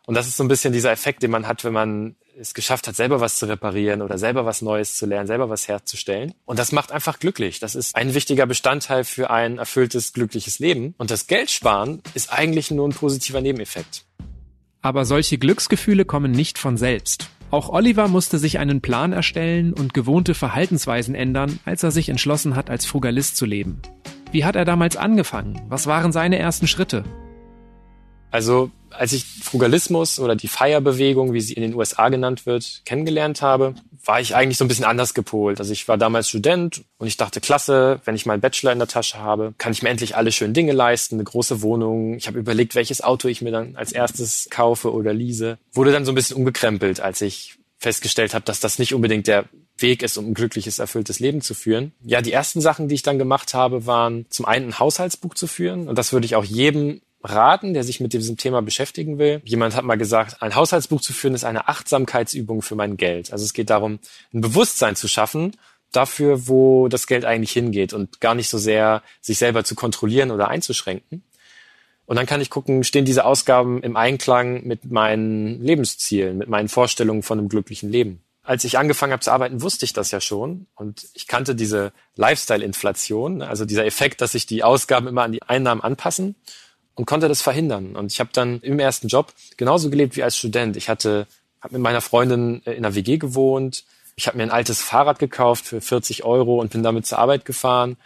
Und 0.05 0.15
das 0.15 0.27
ist 0.27 0.37
so 0.37 0.43
ein 0.43 0.47
bisschen 0.47 0.73
dieser 0.73 0.91
Effekt, 0.91 1.23
den 1.23 1.31
man 1.31 1.47
hat, 1.47 1.63
wenn 1.63 1.73
man 1.73 2.15
es 2.37 2.53
geschafft 2.53 2.87
hat, 2.87 2.95
selber 2.95 3.21
was 3.21 3.39
zu 3.39 3.47
reparieren 3.47 4.01
oder 4.01 4.17
selber 4.17 4.45
was 4.45 4.61
Neues 4.61 4.97
zu 4.97 5.05
lernen, 5.05 5.27
selber 5.27 5.49
was 5.49 5.67
herzustellen. 5.67 6.33
Und 6.45 6.59
das 6.59 6.71
macht 6.71 6.91
einfach 6.91 7.19
glücklich. 7.19 7.59
Das 7.59 7.75
ist 7.75 7.95
ein 7.95 8.13
wichtiger 8.13 8.45
Bestandteil 8.45 9.03
für 9.03 9.29
ein 9.29 9.57
erfülltes, 9.57 10.13
glückliches 10.13 10.59
Leben. 10.59 10.93
Und 10.97 11.11
das 11.11 11.27
Geldsparen 11.27 12.01
ist 12.13 12.31
eigentlich 12.31 12.71
nur 12.71 12.87
ein 12.87 12.93
positiver 12.93 13.41
Nebeneffekt. 13.41 14.05
Aber 14.81 15.05
solche 15.05 15.37
Glücksgefühle 15.37 16.05
kommen 16.05 16.31
nicht 16.31 16.59
von 16.59 16.77
selbst. 16.77 17.29
Auch 17.51 17.69
Oliver 17.69 18.07
musste 18.07 18.37
sich 18.37 18.59
einen 18.59 18.81
Plan 18.81 19.13
erstellen 19.13 19.73
und 19.73 19.93
gewohnte 19.93 20.33
Verhaltensweisen 20.33 21.15
ändern, 21.15 21.59
als 21.63 21.83
er 21.83 21.91
sich 21.91 22.09
entschlossen 22.09 22.55
hat, 22.55 22.69
als 22.69 22.85
Frugalist 22.85 23.37
zu 23.37 23.45
leben. 23.45 23.81
Wie 24.31 24.43
hat 24.43 24.55
er 24.55 24.65
damals 24.65 24.97
angefangen? 24.97 25.61
Was 25.69 25.87
waren 25.87 26.11
seine 26.11 26.37
ersten 26.37 26.67
Schritte? 26.67 27.03
Also 28.35 28.69
als 28.89 29.13
ich 29.13 29.23
Frugalismus 29.23 30.19
oder 30.19 30.35
die 30.35 30.49
Feierbewegung, 30.49 31.31
wie 31.31 31.39
sie 31.39 31.53
in 31.53 31.61
den 31.61 31.73
USA 31.73 32.09
genannt 32.09 32.45
wird, 32.45 32.81
kennengelernt 32.83 33.41
habe, 33.41 33.75
war 34.03 34.19
ich 34.19 34.35
eigentlich 34.35 34.57
so 34.57 34.65
ein 34.65 34.67
bisschen 34.67 34.83
anders 34.83 35.13
gepolt. 35.13 35.59
Also 35.59 35.71
ich 35.71 35.87
war 35.87 35.97
damals 35.97 36.27
Student 36.27 36.83
und 36.97 37.07
ich 37.07 37.15
dachte, 37.15 37.39
klasse, 37.39 38.01
wenn 38.03 38.13
ich 38.13 38.25
meinen 38.25 38.41
Bachelor 38.41 38.73
in 38.73 38.79
der 38.79 38.89
Tasche 38.89 39.19
habe, 39.19 39.53
kann 39.57 39.71
ich 39.71 39.83
mir 39.83 39.89
endlich 39.89 40.17
alle 40.17 40.33
schönen 40.33 40.53
Dinge 40.53 40.73
leisten, 40.73 41.15
eine 41.15 41.23
große 41.23 41.61
Wohnung. 41.61 42.15
Ich 42.15 42.27
habe 42.27 42.37
überlegt, 42.37 42.75
welches 42.75 43.01
Auto 43.01 43.29
ich 43.29 43.41
mir 43.41 43.51
dann 43.51 43.77
als 43.77 43.93
erstes 43.93 44.49
kaufe 44.51 44.91
oder 44.91 45.13
lease. 45.13 45.57
Wurde 45.71 45.93
dann 45.93 46.03
so 46.03 46.11
ein 46.11 46.15
bisschen 46.15 46.35
umgekrempelt, 46.35 46.99
als 46.99 47.21
ich 47.21 47.55
festgestellt 47.77 48.33
habe, 48.33 48.43
dass 48.43 48.59
das 48.59 48.79
nicht 48.79 48.93
unbedingt 48.93 49.27
der 49.27 49.45
Weg 49.77 50.03
ist, 50.03 50.17
um 50.17 50.27
ein 50.27 50.33
glückliches, 50.33 50.79
erfülltes 50.79 51.19
Leben 51.19 51.41
zu 51.41 51.53
führen. 51.53 51.93
Ja, 52.03 52.21
die 52.21 52.31
ersten 52.31 52.59
Sachen, 52.59 52.89
die 52.89 52.95
ich 52.95 53.03
dann 53.03 53.17
gemacht 53.17 53.53
habe, 53.53 53.85
waren 53.85 54.25
zum 54.29 54.45
einen 54.45 54.69
ein 54.69 54.79
Haushaltsbuch 54.79 55.35
zu 55.35 55.47
führen. 55.47 55.87
Und 55.87 55.97
das 55.97 56.13
würde 56.13 56.25
ich 56.25 56.35
auch 56.35 56.45
jedem 56.45 57.01
raten, 57.25 57.73
der 57.73 57.83
sich 57.83 57.99
mit 57.99 58.13
diesem 58.13 58.37
Thema 58.37 58.61
beschäftigen 58.61 59.17
will. 59.17 59.41
Jemand 59.43 59.75
hat 59.75 59.83
mal 59.83 59.97
gesagt, 59.97 60.41
ein 60.41 60.55
Haushaltsbuch 60.55 61.01
zu 61.01 61.13
führen 61.13 61.33
ist 61.33 61.43
eine 61.43 61.67
Achtsamkeitsübung 61.67 62.61
für 62.61 62.75
mein 62.75 62.97
Geld. 62.97 63.31
Also 63.31 63.43
es 63.43 63.53
geht 63.53 63.69
darum, 63.69 63.99
ein 64.33 64.41
Bewusstsein 64.41 64.95
zu 64.95 65.07
schaffen 65.07 65.53
dafür, 65.91 66.47
wo 66.47 66.87
das 66.87 67.07
Geld 67.07 67.25
eigentlich 67.25 67.51
hingeht 67.51 67.93
und 67.93 68.19
gar 68.19 68.35
nicht 68.35 68.49
so 68.49 68.57
sehr 68.57 69.01
sich 69.21 69.37
selber 69.37 69.63
zu 69.63 69.75
kontrollieren 69.75 70.31
oder 70.31 70.49
einzuschränken. 70.49 71.23
Und 72.05 72.17
dann 72.17 72.25
kann 72.25 72.41
ich 72.41 72.49
gucken, 72.49 72.83
stehen 72.83 73.05
diese 73.05 73.25
Ausgaben 73.25 73.81
im 73.81 73.95
Einklang 73.95 74.63
mit 74.65 74.85
meinen 74.85 75.61
Lebenszielen, 75.63 76.37
mit 76.37 76.49
meinen 76.49 76.69
Vorstellungen 76.69 77.23
von 77.23 77.39
einem 77.39 77.49
glücklichen 77.49 77.89
Leben. 77.89 78.21
Als 78.43 78.63
ich 78.63 78.77
angefangen 78.77 79.11
habe 79.11 79.23
zu 79.23 79.31
arbeiten, 79.31 79.63
wusste 79.63 79.85
ich 79.85 79.93
das 79.93 80.11
ja 80.11 80.21
schon 80.21 80.67
und 80.75 81.07
ich 81.15 81.27
kannte 81.27 81.55
diese 81.55 81.93
Lifestyle-Inflation, 82.15 83.41
also 83.41 83.65
dieser 83.65 83.87
Effekt, 83.87 84.21
dass 84.21 84.33
sich 84.33 84.45
die 84.45 84.63
Ausgaben 84.63 85.07
immer 85.07 85.23
an 85.23 85.31
die 85.31 85.41
Einnahmen 85.41 85.81
anpassen 85.81 86.35
und 86.95 87.05
konnte 87.05 87.27
das 87.27 87.41
verhindern. 87.41 87.95
Und 87.95 88.11
ich 88.11 88.19
habe 88.19 88.29
dann 88.33 88.59
im 88.61 88.79
ersten 88.79 89.07
Job 89.07 89.33
genauso 89.57 89.89
gelebt 89.89 90.15
wie 90.15 90.23
als 90.23 90.37
Student. 90.37 90.77
Ich 90.77 90.89
hatte 90.89 91.27
habe 91.65 91.73
mit 91.73 91.81
meiner 91.81 92.01
Freundin 92.01 92.61
äh, 92.65 92.73
in 92.73 92.85
einer 92.85 92.95
WG 92.95 93.17
gewohnt. 93.17 93.83
Ich 94.15 94.27
habe 94.27 94.37
mir 94.37 94.43
ein 94.43 94.51
altes 94.51 94.81
Fahrrad 94.81 95.19
gekauft 95.19 95.65
für 95.65 95.81
40 95.81 96.23
Euro 96.23 96.61
und 96.61 96.71
bin 96.71 96.83
damit 96.83 97.05
zur 97.05 97.17
Arbeit 97.19 97.43
gefahren. 97.43 97.97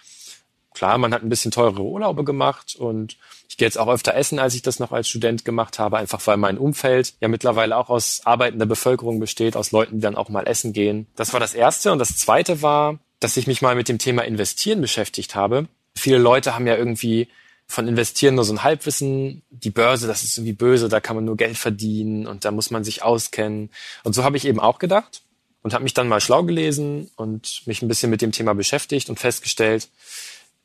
Klar, 0.74 0.98
man 0.98 1.13
hat 1.13 1.24
ein 1.24 1.29
bisschen 1.29 1.51
teurere 1.51 1.84
Urlaube 1.84 2.24
gemacht 2.24 2.75
und 2.75 3.17
ich 3.50 3.58
gehe 3.58 3.67
jetzt 3.67 3.77
auch 3.77 3.89
öfter 3.89 4.15
essen, 4.15 4.39
als 4.39 4.55
ich 4.55 4.62
das 4.62 4.79
noch 4.79 4.91
als 4.91 5.10
Student 5.10 5.43
gemacht 5.43 5.77
habe, 5.77 5.98
einfach 5.98 6.25
weil 6.25 6.38
mein 6.38 6.58
Umfeld 6.58 7.13
ja 7.19 7.27
mittlerweile 7.27 7.75
auch 7.75 7.89
aus 7.89 8.22
arbeitender 8.24 8.65
Bevölkerung 8.65 9.19
besteht, 9.19 9.58
aus 9.58 9.72
Leuten, 9.72 9.96
die 9.96 10.01
dann 10.01 10.15
auch 10.15 10.29
mal 10.29 10.48
essen 10.48 10.72
gehen. 10.72 11.08
Das 11.15 11.34
war 11.34 11.39
das 11.39 11.53
Erste. 11.53 11.91
Und 11.91 12.00
das 12.00 12.17
Zweite 12.17 12.62
war, 12.62 13.00
dass 13.19 13.36
ich 13.36 13.46
mich 13.46 13.62
mal 13.62 13.75
mit 13.75 13.89
dem 13.89 13.98
Thema 13.98 14.24
Investieren 14.24 14.79
beschäftigt 14.79 15.36
habe. 15.36 15.67
Viele 15.96 16.17
Leute 16.17 16.55
haben 16.55 16.67
ja 16.67 16.77
irgendwie 16.77 17.27
von 17.69 17.88
Investieren 17.88 18.33
nur 18.35 18.43
so 18.43 18.53
ein 18.53 18.63
Halbwissen. 18.63 19.43
Die 19.51 19.69
Börse, 19.69 20.07
das 20.07 20.23
ist 20.23 20.38
irgendwie 20.38 20.53
böse, 20.53 20.89
da 20.89 20.99
kann 20.99 21.15
man 21.15 21.23
nur 21.23 21.38
Geld 21.38 21.55
verdienen 21.55 22.25
und 22.25 22.43
da 22.43 22.51
muss 22.51 22.71
man 22.71 22.83
sich 22.83 23.03
auskennen. 23.03 23.69
Und 24.03 24.13
so 24.13 24.23
habe 24.23 24.38
ich 24.38 24.45
eben 24.45 24.59
auch 24.59 24.79
gedacht 24.79 25.21
und 25.61 25.75
habe 25.75 25.83
mich 25.83 25.93
dann 25.93 26.07
mal 26.07 26.19
schlau 26.19 26.43
gelesen 26.43 27.11
und 27.15 27.61
mich 27.67 27.83
ein 27.83 27.88
bisschen 27.88 28.09
mit 28.09 28.23
dem 28.23 28.31
Thema 28.31 28.55
beschäftigt 28.55 29.09
und 29.09 29.19
festgestellt, 29.19 29.88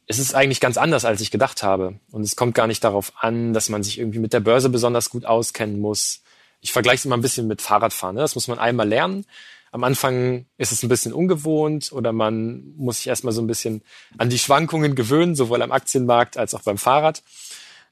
es 0.06 0.18
ist 0.18 0.34
eigentlich 0.34 0.60
ganz 0.60 0.78
anders, 0.78 1.04
als 1.04 1.20
ich 1.20 1.30
gedacht 1.30 1.62
habe. 1.62 2.00
Und 2.10 2.22
es 2.22 2.36
kommt 2.36 2.54
gar 2.54 2.66
nicht 2.66 2.82
darauf 2.82 3.12
an, 3.20 3.52
dass 3.52 3.68
man 3.68 3.82
sich 3.82 3.98
irgendwie 3.98 4.18
mit 4.18 4.32
der 4.32 4.40
Börse 4.40 4.70
besonders 4.70 5.10
gut 5.10 5.26
auskennen 5.26 5.80
muss. 5.80 6.22
Ich 6.62 6.72
vergleiche 6.72 7.00
es 7.00 7.04
immer 7.04 7.18
ein 7.18 7.22
bisschen 7.22 7.46
mit 7.46 7.60
Fahrradfahren. 7.60 8.16
Ne? 8.16 8.22
Das 8.22 8.34
muss 8.34 8.48
man 8.48 8.58
einmal 8.58 8.88
lernen 8.88 9.26
am 9.74 9.82
Anfang 9.82 10.46
ist 10.56 10.70
es 10.70 10.84
ein 10.84 10.88
bisschen 10.88 11.12
ungewohnt 11.12 11.90
oder 11.90 12.12
man 12.12 12.74
muss 12.76 12.98
sich 12.98 13.08
erstmal 13.08 13.32
so 13.32 13.42
ein 13.42 13.48
bisschen 13.48 13.82
an 14.16 14.30
die 14.30 14.38
Schwankungen 14.38 14.94
gewöhnen, 14.94 15.34
sowohl 15.34 15.62
am 15.62 15.72
Aktienmarkt 15.72 16.36
als 16.36 16.54
auch 16.54 16.62
beim 16.62 16.78
Fahrrad. 16.78 17.24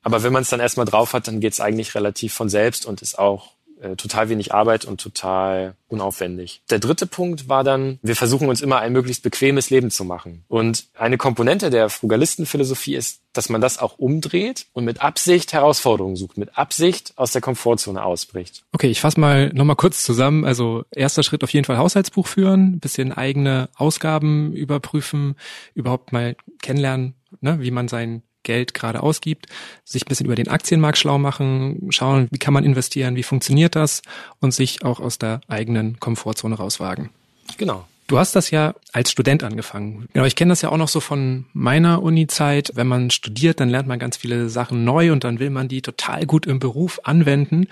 Aber 0.00 0.22
wenn 0.22 0.32
man 0.32 0.42
es 0.42 0.48
dann 0.48 0.60
erstmal 0.60 0.86
drauf 0.86 1.12
hat, 1.12 1.26
dann 1.26 1.40
geht 1.40 1.54
es 1.54 1.60
eigentlich 1.60 1.96
relativ 1.96 2.34
von 2.34 2.48
selbst 2.48 2.86
und 2.86 3.02
ist 3.02 3.18
auch 3.18 3.54
äh, 3.82 3.96
total 3.96 4.28
wenig 4.28 4.54
Arbeit 4.54 4.84
und 4.84 5.00
total 5.00 5.74
unaufwendig. 5.88 6.62
Der 6.70 6.78
dritte 6.78 7.06
Punkt 7.06 7.48
war 7.48 7.64
dann, 7.64 7.98
wir 8.02 8.14
versuchen 8.14 8.48
uns 8.48 8.60
immer 8.60 8.78
ein 8.78 8.92
möglichst 8.92 9.22
bequemes 9.22 9.70
Leben 9.70 9.90
zu 9.90 10.04
machen. 10.04 10.44
Und 10.48 10.86
eine 10.94 11.18
Komponente 11.18 11.68
der 11.68 11.90
Frugalistenphilosophie 11.90 12.94
ist, 12.94 13.20
dass 13.32 13.48
man 13.48 13.60
das 13.60 13.78
auch 13.78 13.98
umdreht 13.98 14.66
und 14.72 14.84
mit 14.84 15.02
Absicht 15.02 15.52
Herausforderungen 15.52 16.16
sucht, 16.16 16.38
mit 16.38 16.56
Absicht 16.56 17.12
aus 17.16 17.32
der 17.32 17.40
Komfortzone 17.40 18.02
ausbricht. 18.04 18.64
Okay, 18.72 18.88
ich 18.88 19.00
fasse 19.00 19.18
mal 19.18 19.48
nochmal 19.52 19.76
kurz 19.76 20.04
zusammen. 20.04 20.44
Also 20.44 20.84
erster 20.90 21.22
Schritt 21.22 21.42
auf 21.42 21.52
jeden 21.52 21.64
Fall 21.64 21.78
Haushaltsbuch 21.78 22.26
führen, 22.26 22.78
bisschen 22.78 23.12
eigene 23.12 23.68
Ausgaben 23.74 24.52
überprüfen, 24.52 25.34
überhaupt 25.74 26.12
mal 26.12 26.36
kennenlernen, 26.60 27.14
ne, 27.40 27.58
wie 27.60 27.70
man 27.70 27.88
sein 27.88 28.22
Geld 28.42 28.74
gerade 28.74 29.02
ausgibt, 29.02 29.46
sich 29.84 30.04
ein 30.04 30.08
bisschen 30.08 30.26
über 30.26 30.34
den 30.34 30.48
Aktienmarkt 30.48 30.98
schlau 30.98 31.18
machen, 31.18 31.88
schauen, 31.90 32.28
wie 32.30 32.38
kann 32.38 32.54
man 32.54 32.64
investieren, 32.64 33.16
wie 33.16 33.22
funktioniert 33.22 33.76
das 33.76 34.02
und 34.40 34.52
sich 34.52 34.84
auch 34.84 35.00
aus 35.00 35.18
der 35.18 35.40
eigenen 35.48 36.00
Komfortzone 36.00 36.56
rauswagen. 36.56 37.10
Genau. 37.56 37.86
Du 38.08 38.18
hast 38.18 38.36
das 38.36 38.50
ja 38.50 38.74
als 38.92 39.10
Student 39.10 39.42
angefangen. 39.42 40.08
Genau, 40.12 40.26
ich 40.26 40.36
kenne 40.36 40.50
das 40.50 40.60
ja 40.60 40.68
auch 40.70 40.76
noch 40.76 40.88
so 40.88 41.00
von 41.00 41.46
meiner 41.52 42.02
Uni-Zeit. 42.02 42.72
Wenn 42.74 42.86
man 42.86 43.10
studiert, 43.10 43.60
dann 43.60 43.70
lernt 43.70 43.88
man 43.88 43.98
ganz 43.98 44.16
viele 44.16 44.48
Sachen 44.48 44.84
neu 44.84 45.12
und 45.12 45.24
dann 45.24 45.38
will 45.38 45.50
man 45.50 45.68
die 45.68 45.82
total 45.82 46.26
gut 46.26 46.46
im 46.46 46.58
Beruf 46.58 47.00
anwenden. 47.04 47.68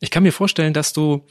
Ich 0.00 0.10
kann 0.10 0.22
mir 0.22 0.32
vorstellen, 0.32 0.72
dass 0.72 0.92
du 0.92 1.24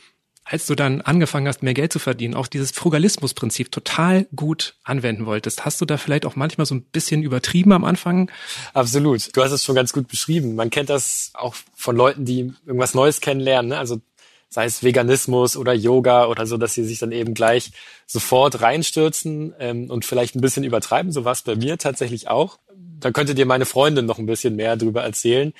als 0.46 0.68
du 0.68 0.76
dann 0.76 1.02
angefangen 1.02 1.48
hast, 1.48 1.64
mehr 1.64 1.74
Geld 1.74 1.92
zu 1.92 1.98
verdienen, 1.98 2.36
auch 2.36 2.46
dieses 2.46 2.70
Frugalismusprinzip 2.72 3.72
total 3.72 4.28
gut 4.36 4.76
anwenden 4.84 5.26
wolltest. 5.26 5.66
Hast 5.66 5.82
du 5.82 5.86
da 5.86 5.98
vielleicht 5.98 6.26
auch 6.26 6.36
manchmal 6.36 6.68
so 6.68 6.76
ein 6.76 6.84
bisschen 6.84 7.24
übertrieben 7.24 7.72
am 7.72 7.84
Anfang? 7.84 8.32
Absolut. 8.74 9.36
Du 9.36 9.44
hast 9.44 9.52
es 9.52 9.64
schon 9.64 9.74
ganz 9.74 9.92
gut 9.92 10.08
beschrieben. 10.08 10.54
Man 10.56 10.70
kennt 10.70 10.92
das 10.92 11.32
auch 11.34 11.56
von 11.76 11.96
Leuten, 11.96 12.26
die 12.26 12.54
irgendwas 12.66 12.94
Neues 12.94 13.22
kennenlernen. 13.22 13.70
Ne? 13.70 13.80
Also 13.80 14.00
sei 14.50 14.66
es 14.66 14.84
Veganismus 14.84 15.58
oder 15.58 15.74
Yoga 15.74 16.28
oder 16.28 16.46
so, 16.46 16.58
dass 16.58 16.76
sie 16.76 16.84
sich 16.84 17.00
dann 17.00 17.12
eben 17.12 17.34
gleich 17.34 17.72
sofort 18.06 18.62
reinstürzen 18.62 19.56
ähm, 19.60 19.90
und 19.90 20.06
vielleicht 20.06 20.36
ein 20.36 20.42
bisschen 20.42 20.64
übertreiben. 20.64 21.12
So 21.12 21.26
war 21.26 21.34
es 21.34 21.42
bei 21.42 21.56
mir 21.56 21.80
tatsächlich 21.80 22.28
auch. 22.28 22.60
Da 23.00 23.12
könnte 23.12 23.34
dir 23.34 23.48
meine 23.48 23.66
Freundin 23.66 24.06
noch 24.06 24.20
ein 24.20 24.28
bisschen 24.28 24.56
mehr 24.56 24.78
drüber 24.78 25.04
erzählen. 25.04 25.54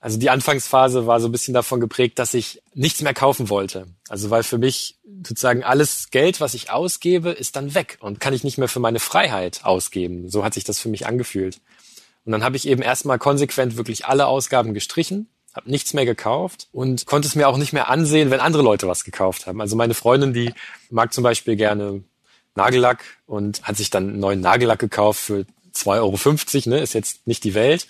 Also 0.00 0.18
die 0.18 0.30
Anfangsphase 0.30 1.06
war 1.06 1.20
so 1.20 1.28
ein 1.28 1.32
bisschen 1.32 1.54
davon 1.54 1.80
geprägt, 1.80 2.18
dass 2.18 2.34
ich 2.34 2.62
nichts 2.74 3.02
mehr 3.02 3.14
kaufen 3.14 3.48
wollte. 3.48 3.86
Also 4.08 4.30
weil 4.30 4.44
für 4.44 4.58
mich 4.58 4.96
sozusagen 5.24 5.64
alles 5.64 6.10
Geld, 6.10 6.40
was 6.40 6.54
ich 6.54 6.70
ausgebe, 6.70 7.30
ist 7.30 7.56
dann 7.56 7.74
weg 7.74 7.98
und 8.00 8.20
kann 8.20 8.32
ich 8.32 8.44
nicht 8.44 8.58
mehr 8.58 8.68
für 8.68 8.80
meine 8.80 9.00
Freiheit 9.00 9.64
ausgeben. 9.64 10.28
So 10.28 10.44
hat 10.44 10.54
sich 10.54 10.64
das 10.64 10.78
für 10.78 10.88
mich 10.88 11.06
angefühlt. 11.06 11.60
Und 12.24 12.32
dann 12.32 12.44
habe 12.44 12.56
ich 12.56 12.68
eben 12.68 12.82
erstmal 12.82 13.18
konsequent 13.18 13.76
wirklich 13.76 14.06
alle 14.06 14.26
Ausgaben 14.26 14.74
gestrichen, 14.74 15.28
habe 15.54 15.70
nichts 15.70 15.94
mehr 15.94 16.04
gekauft 16.04 16.68
und 16.72 17.06
konnte 17.06 17.26
es 17.26 17.34
mir 17.34 17.48
auch 17.48 17.56
nicht 17.56 17.72
mehr 17.72 17.88
ansehen, 17.88 18.30
wenn 18.30 18.40
andere 18.40 18.62
Leute 18.62 18.86
was 18.86 19.02
gekauft 19.02 19.46
haben. 19.46 19.60
Also 19.60 19.74
meine 19.74 19.94
Freundin, 19.94 20.32
die 20.32 20.52
mag 20.90 21.12
zum 21.12 21.24
Beispiel 21.24 21.56
gerne 21.56 22.04
Nagellack 22.54 23.02
und 23.26 23.62
hat 23.62 23.76
sich 23.76 23.90
dann 23.90 24.08
einen 24.10 24.20
neuen 24.20 24.40
Nagellack 24.40 24.78
gekauft 24.78 25.20
für 25.20 25.46
2,50 25.74 25.96
Euro, 25.96 26.70
ne? 26.70 26.82
ist 26.82 26.92
jetzt 26.92 27.26
nicht 27.26 27.44
die 27.44 27.54
Welt. 27.54 27.88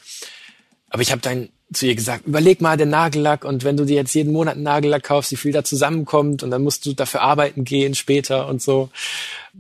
Aber 0.91 1.03
ich 1.03 1.11
habe 1.11 1.21
dann 1.21 1.49
zu 1.73 1.87
ihr 1.87 1.95
gesagt, 1.95 2.27
überleg 2.27 2.61
mal 2.61 2.77
den 2.77 2.89
Nagellack 2.89 3.45
und 3.45 3.63
wenn 3.63 3.77
du 3.77 3.85
dir 3.85 3.97
jetzt 3.97 4.15
jeden 4.15 4.33
Monat 4.33 4.55
einen 4.55 4.63
Nagellack 4.63 5.03
kaufst, 5.03 5.33
wie 5.33 5.37
viel 5.37 5.53
da 5.53 5.63
zusammenkommt 5.63 6.43
und 6.43 6.51
dann 6.51 6.63
musst 6.63 6.87
du 6.87 6.95
dafür 6.95 7.21
arbeiten 7.21 7.65
gehen 7.65 7.95
später 7.95 8.49
und 8.49 8.63
so. 8.63 8.89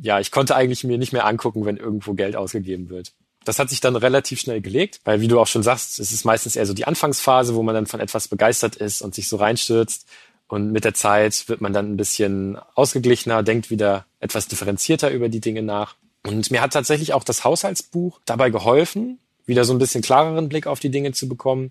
Ja, 0.01 0.19
ich 0.19 0.31
konnte 0.31 0.57
eigentlich 0.57 0.85
mir 0.85 0.97
nicht 0.97 1.13
mehr 1.13 1.27
angucken, 1.27 1.67
wenn 1.67 1.77
irgendwo 1.77 2.15
Geld 2.15 2.35
ausgegeben 2.35 2.89
wird. 2.89 3.13
Das 3.45 3.59
hat 3.59 3.69
sich 3.71 3.81
dann 3.81 3.97
relativ 3.97 4.41
schnell 4.41 4.61
gelegt, 4.61 5.01
weil 5.05 5.21
wie 5.21 5.29
du 5.29 5.39
auch 5.39 5.47
schon 5.47 5.63
sagst, 5.63 5.99
es 5.99 6.13
ist 6.13 6.25
meistens 6.25 6.57
eher 6.57 6.67
so 6.67 6.75
die 6.75 6.87
Anfangsphase, 6.87 7.55
wo 7.55 7.63
man 7.63 7.75
dann 7.75 7.87
von 7.87 8.01
etwas 8.01 8.29
begeistert 8.29 8.77
ist 8.77 9.03
und 9.03 9.15
sich 9.15 9.29
so 9.29 9.37
reinstürzt. 9.37 10.07
Und 10.49 10.73
mit 10.73 10.85
der 10.85 10.95
Zeit 10.95 11.49
wird 11.49 11.61
man 11.61 11.75
dann 11.75 11.93
ein 11.93 11.97
bisschen 11.99 12.59
ausgeglichener, 12.75 13.43
denkt 13.43 13.71
wieder 13.71 14.07
etwas 14.19 14.49
differenzierter 14.49 15.11
über 15.11 15.29
die 15.29 15.41
Dinge 15.41 15.63
nach. 15.63 15.95
Und 16.27 16.51
mir 16.51 16.63
hat 16.63 16.73
tatsächlich 16.73 17.13
auch 17.13 17.23
das 17.23 17.45
Haushaltsbuch 17.45 18.21
dabei 18.25 18.51
geholfen, 18.51 19.19
wieder 19.49 19.65
so 19.65 19.73
ein 19.73 19.79
bisschen 19.79 20.03
klareren 20.03 20.49
Blick 20.49 20.67
auf 20.67 20.79
die 20.79 20.91
Dinge 20.91 21.13
zu 21.13 21.29
bekommen, 21.29 21.71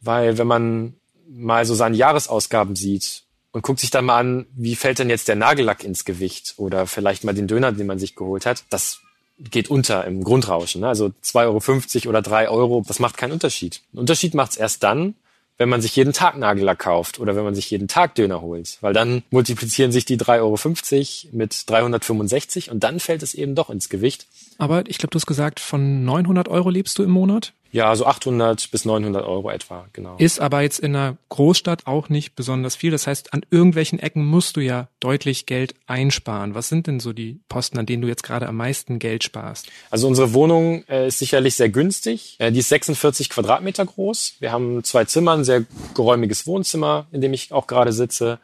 weil 0.00 0.36
wenn 0.36 0.46
man 0.46 0.94
mal 1.28 1.64
so 1.64 1.74
seine 1.74 1.96
Jahresausgaben 1.96 2.76
sieht 2.76 3.22
und 3.52 3.62
guckt 3.62 3.80
sich 3.80 3.90
dann 3.90 4.04
mal 4.04 4.18
an, 4.18 4.46
wie 4.54 4.76
fällt 4.76 4.98
denn 4.98 5.08
jetzt 5.08 5.28
der 5.28 5.36
Nagellack 5.36 5.84
ins 5.84 6.04
Gewicht 6.04 6.54
oder 6.58 6.86
vielleicht 6.86 7.24
mal 7.24 7.32
den 7.32 7.46
Döner, 7.46 7.72
den 7.72 7.86
man 7.86 7.98
sich 7.98 8.14
geholt 8.14 8.44
hat, 8.44 8.64
das 8.68 9.00
geht 9.38 9.70
unter 9.70 10.04
im 10.04 10.22
Grundrauschen. 10.22 10.82
Ne? 10.82 10.88
Also 10.88 11.12
2,50 11.22 12.06
Euro 12.06 12.10
oder 12.10 12.22
3 12.22 12.48
Euro, 12.48 12.84
das 12.86 12.98
macht 12.98 13.16
keinen 13.16 13.32
Unterschied. 13.32 13.80
Ein 13.92 14.00
Unterschied 14.00 14.34
macht 14.34 14.52
es 14.52 14.56
erst 14.56 14.82
dann, 14.82 15.14
wenn 15.56 15.68
man 15.68 15.80
sich 15.80 15.94
jeden 15.96 16.12
Tag 16.12 16.36
Nagellack 16.36 16.80
kauft 16.80 17.20
oder 17.20 17.36
wenn 17.36 17.44
man 17.44 17.54
sich 17.54 17.70
jeden 17.70 17.88
Tag 17.88 18.14
Döner 18.14 18.40
holt. 18.40 18.78
Weil 18.80 18.92
dann 18.92 19.22
multiplizieren 19.30 19.92
sich 19.92 20.04
die 20.04 20.18
3,50 20.18 21.26
Euro 21.26 21.36
mit 21.36 21.70
365 21.70 22.70
und 22.70 22.82
dann 22.82 23.00
fällt 23.00 23.22
es 23.22 23.34
eben 23.34 23.54
doch 23.54 23.70
ins 23.70 23.88
Gewicht. 23.88 24.26
Aber 24.58 24.84
ich 24.88 24.98
glaube, 24.98 25.10
du 25.10 25.16
hast 25.16 25.26
gesagt, 25.26 25.60
von 25.60 26.04
900 26.04 26.48
Euro 26.48 26.70
lebst 26.70 26.98
du 26.98 27.02
im 27.02 27.10
Monat? 27.10 27.52
Ja, 27.74 27.96
so 27.96 28.06
800 28.06 28.70
bis 28.70 28.84
900 28.84 29.26
Euro 29.26 29.50
etwa, 29.50 29.86
genau. 29.92 30.14
Ist 30.18 30.38
aber 30.40 30.60
jetzt 30.60 30.78
in 30.78 30.94
einer 30.94 31.16
Großstadt 31.28 31.88
auch 31.88 32.08
nicht 32.08 32.36
besonders 32.36 32.76
viel. 32.76 32.92
Das 32.92 33.08
heißt, 33.08 33.34
an 33.34 33.44
irgendwelchen 33.50 33.98
Ecken 33.98 34.24
musst 34.24 34.56
du 34.56 34.60
ja 34.60 34.86
deutlich 35.00 35.44
Geld 35.44 35.74
einsparen. 35.88 36.54
Was 36.54 36.68
sind 36.68 36.86
denn 36.86 37.00
so 37.00 37.12
die 37.12 37.40
Posten, 37.48 37.76
an 37.76 37.86
denen 37.86 38.02
du 38.02 38.06
jetzt 38.06 38.22
gerade 38.22 38.46
am 38.46 38.58
meisten 38.58 39.00
Geld 39.00 39.24
sparst? 39.24 39.66
Also 39.90 40.06
unsere 40.06 40.34
Wohnung 40.34 40.84
äh, 40.88 41.08
ist 41.08 41.18
sicherlich 41.18 41.56
sehr 41.56 41.68
günstig. 41.68 42.36
Äh, 42.38 42.52
die 42.52 42.60
ist 42.60 42.68
46 42.68 43.28
Quadratmeter 43.28 43.84
groß. 43.84 44.36
Wir 44.38 44.52
haben 44.52 44.84
zwei 44.84 45.04
Zimmer, 45.06 45.32
ein 45.32 45.42
sehr 45.42 45.64
geräumiges 45.96 46.46
Wohnzimmer, 46.46 47.08
in 47.10 47.22
dem 47.22 47.32
ich 47.32 47.50
auch 47.50 47.66
gerade 47.66 47.92
sitze. 47.92 48.38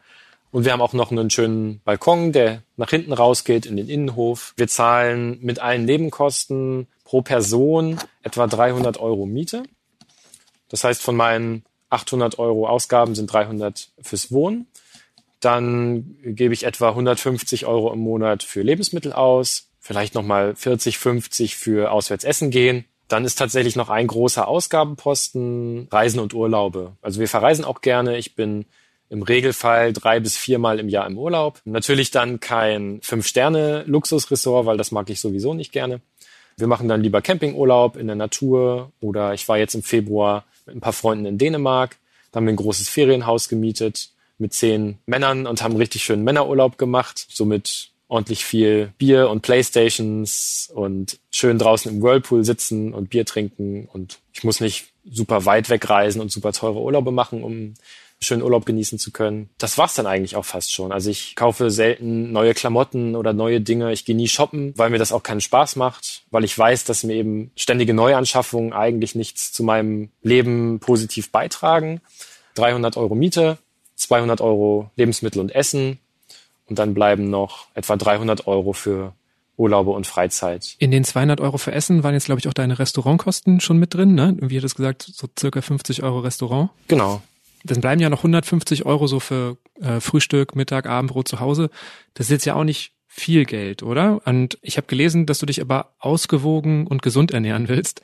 Und 0.51 0.65
wir 0.65 0.73
haben 0.73 0.81
auch 0.81 0.91
noch 0.91 1.09
einen 1.09 1.29
schönen 1.29 1.79
Balkon, 1.85 2.33
der 2.33 2.63
nach 2.75 2.89
hinten 2.89 3.13
rausgeht 3.13 3.65
in 3.65 3.77
den 3.77 3.87
Innenhof. 3.87 4.53
Wir 4.57 4.67
zahlen 4.67 5.37
mit 5.41 5.59
allen 5.59 5.85
Nebenkosten 5.85 6.87
pro 7.11 7.21
Person 7.21 7.99
etwa 8.23 8.47
300 8.47 8.97
Euro 8.97 9.25
Miete. 9.25 9.63
Das 10.69 10.85
heißt, 10.85 11.01
von 11.01 11.17
meinen 11.17 11.65
800 11.89 12.39
Euro 12.39 12.69
Ausgaben 12.69 13.15
sind 13.15 13.27
300 13.27 13.89
fürs 14.01 14.31
Wohnen. 14.31 14.67
Dann 15.41 16.15
gebe 16.23 16.53
ich 16.53 16.63
etwa 16.63 16.87
150 16.87 17.65
Euro 17.65 17.91
im 17.91 17.99
Monat 17.99 18.43
für 18.43 18.61
Lebensmittel 18.61 19.11
aus, 19.11 19.67
vielleicht 19.81 20.15
nochmal 20.15 20.55
40, 20.55 20.97
50 20.99 21.57
für 21.57 21.91
Auswärtsessen 21.91 22.49
gehen. 22.49 22.85
Dann 23.09 23.25
ist 23.25 23.35
tatsächlich 23.35 23.75
noch 23.75 23.89
ein 23.89 24.07
großer 24.07 24.47
Ausgabenposten 24.47 25.89
Reisen 25.91 26.21
und 26.21 26.33
Urlaube. 26.33 26.95
Also 27.01 27.19
wir 27.19 27.27
verreisen 27.27 27.65
auch 27.65 27.81
gerne. 27.81 28.17
Ich 28.19 28.35
bin 28.35 28.63
im 29.09 29.21
Regelfall 29.21 29.91
drei 29.91 30.21
bis 30.21 30.37
viermal 30.37 30.79
im 30.79 30.87
Jahr 30.87 31.07
im 31.07 31.17
Urlaub. 31.17 31.59
Natürlich 31.65 32.11
dann 32.11 32.39
kein 32.39 33.01
Fünf-Sterne-Luxusressort, 33.01 34.65
weil 34.65 34.77
das 34.77 34.91
mag 34.91 35.09
ich 35.09 35.19
sowieso 35.19 35.53
nicht 35.53 35.73
gerne. 35.73 35.99
Wir 36.61 36.67
machen 36.67 36.87
dann 36.87 37.01
lieber 37.01 37.21
Campingurlaub 37.21 37.97
in 37.97 38.07
der 38.07 38.15
Natur 38.15 38.91
oder 39.01 39.33
ich 39.33 39.47
war 39.49 39.57
jetzt 39.57 39.73
im 39.73 39.83
Februar 39.83 40.45
mit 40.65 40.75
ein 40.75 40.79
paar 40.81 40.93
Freunden 40.93 41.25
in 41.25 41.37
Dänemark. 41.37 41.97
Da 42.31 42.37
haben 42.37 42.45
wir 42.45 42.53
ein 42.53 42.57
großes 42.57 42.87
Ferienhaus 42.87 43.49
gemietet 43.49 44.11
mit 44.37 44.53
zehn 44.53 44.99
Männern 45.05 45.47
und 45.47 45.63
haben 45.63 45.75
richtig 45.75 46.03
schönen 46.03 46.23
Männerurlaub 46.23 46.77
gemacht. 46.77 47.25
Somit 47.29 47.89
ordentlich 48.07 48.45
viel 48.45 48.93
Bier 48.97 49.29
und 49.29 49.41
Playstations 49.41 50.71
und 50.73 51.17
schön 51.31 51.57
draußen 51.57 51.91
im 51.91 52.01
Whirlpool 52.03 52.45
sitzen 52.45 52.93
und 52.93 53.09
Bier 53.09 53.25
trinken 53.25 53.87
und 53.91 54.19
ich 54.33 54.43
muss 54.43 54.59
nicht 54.59 54.87
super 55.09 55.45
weit 55.45 55.69
wegreisen 55.69 56.21
und 56.21 56.31
super 56.31 56.53
teure 56.53 56.79
Urlaube 56.79 57.11
machen, 57.11 57.43
um 57.43 57.73
schönen 58.21 58.43
Urlaub 58.43 58.65
genießen 58.65 58.99
zu 58.99 59.11
können. 59.11 59.49
Das 59.57 59.77
war's 59.77 59.95
dann 59.95 60.05
eigentlich 60.05 60.35
auch 60.35 60.45
fast 60.45 60.71
schon. 60.71 60.91
Also 60.91 61.09
ich 61.09 61.35
kaufe 61.35 61.71
selten 61.71 62.31
neue 62.31 62.53
Klamotten 62.53 63.15
oder 63.15 63.33
neue 63.33 63.61
Dinge. 63.61 63.91
Ich 63.91 64.05
gehe 64.05 64.15
nie 64.15 64.27
shoppen, 64.27 64.73
weil 64.77 64.89
mir 64.89 64.99
das 64.99 65.11
auch 65.11 65.23
keinen 65.23 65.41
Spaß 65.41 65.75
macht, 65.75 66.23
weil 66.29 66.43
ich 66.43 66.57
weiß, 66.57 66.85
dass 66.85 67.03
mir 67.03 67.15
eben 67.15 67.51
ständige 67.55 67.93
Neuanschaffungen 67.93 68.73
eigentlich 68.73 69.15
nichts 69.15 69.51
zu 69.51 69.63
meinem 69.63 70.09
Leben 70.21 70.79
positiv 70.79 71.31
beitragen. 71.31 72.01
300 72.55 72.97
Euro 72.97 73.15
Miete, 73.15 73.57
200 73.95 74.41
Euro 74.41 74.91
Lebensmittel 74.95 75.39
und 75.41 75.55
Essen, 75.55 75.97
und 76.71 76.79
dann 76.79 76.93
bleiben 76.93 77.29
noch 77.29 77.67
etwa 77.73 77.97
300 77.97 78.47
Euro 78.47 78.71
für 78.71 79.13
Urlaube 79.57 79.91
und 79.91 80.07
Freizeit. 80.07 80.75
In 80.79 80.89
den 80.89 81.03
200 81.03 81.41
Euro 81.41 81.57
für 81.57 81.73
Essen 81.73 82.01
waren 82.01 82.13
jetzt, 82.13 82.25
glaube 82.25 82.39
ich, 82.39 82.47
auch 82.47 82.53
deine 82.53 82.79
Restaurantkosten 82.79 83.59
schon 83.59 83.77
mit 83.77 83.93
drin, 83.93 84.15
ne? 84.15 84.37
Wie 84.39 84.55
hat 84.55 84.63
es 84.63 84.75
gesagt, 84.75 85.03
so 85.03 85.27
circa 85.37 85.61
50 85.61 86.01
Euro 86.01 86.19
Restaurant. 86.19 86.69
Genau. 86.87 87.21
Dann 87.63 87.81
bleiben 87.81 88.01
ja 88.01 88.09
noch 88.09 88.19
150 88.19 88.85
Euro 88.85 89.07
so 89.07 89.19
für 89.19 89.57
äh, 89.79 89.99
Frühstück, 89.99 90.55
Mittag, 90.55 90.87
Abendbrot 90.87 91.27
zu 91.27 91.39
Hause. 91.39 91.69
Das 92.13 92.27
ist 92.27 92.31
jetzt 92.31 92.45
ja 92.45 92.55
auch 92.55 92.63
nicht 92.63 92.93
viel 93.07 93.45
Geld, 93.45 93.83
oder? 93.83 94.21
Und 94.25 94.57
ich 94.61 94.77
habe 94.77 94.87
gelesen, 94.87 95.25
dass 95.25 95.39
du 95.39 95.45
dich 95.45 95.61
aber 95.61 95.93
ausgewogen 95.99 96.87
und 96.87 97.01
gesund 97.01 97.31
ernähren 97.31 97.67
willst. 97.67 98.01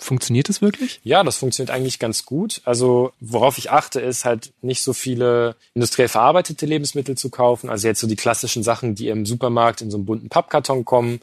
Funktioniert 0.00 0.48
das 0.48 0.62
wirklich? 0.62 1.00
Ja, 1.02 1.24
das 1.24 1.38
funktioniert 1.38 1.70
eigentlich 1.70 1.98
ganz 1.98 2.24
gut. 2.24 2.60
Also 2.64 3.12
worauf 3.20 3.58
ich 3.58 3.70
achte, 3.70 4.00
ist 4.00 4.24
halt 4.24 4.52
nicht 4.62 4.82
so 4.82 4.92
viele 4.92 5.56
industriell 5.74 6.08
verarbeitete 6.08 6.66
Lebensmittel 6.66 7.16
zu 7.16 7.30
kaufen. 7.30 7.68
Also 7.68 7.88
jetzt 7.88 8.00
so 8.00 8.06
die 8.06 8.16
klassischen 8.16 8.62
Sachen, 8.62 8.94
die 8.94 9.08
im 9.08 9.26
Supermarkt 9.26 9.80
in 9.80 9.90
so 9.90 9.96
einem 9.96 10.06
bunten 10.06 10.28
Pappkarton 10.28 10.84
kommen. 10.84 11.20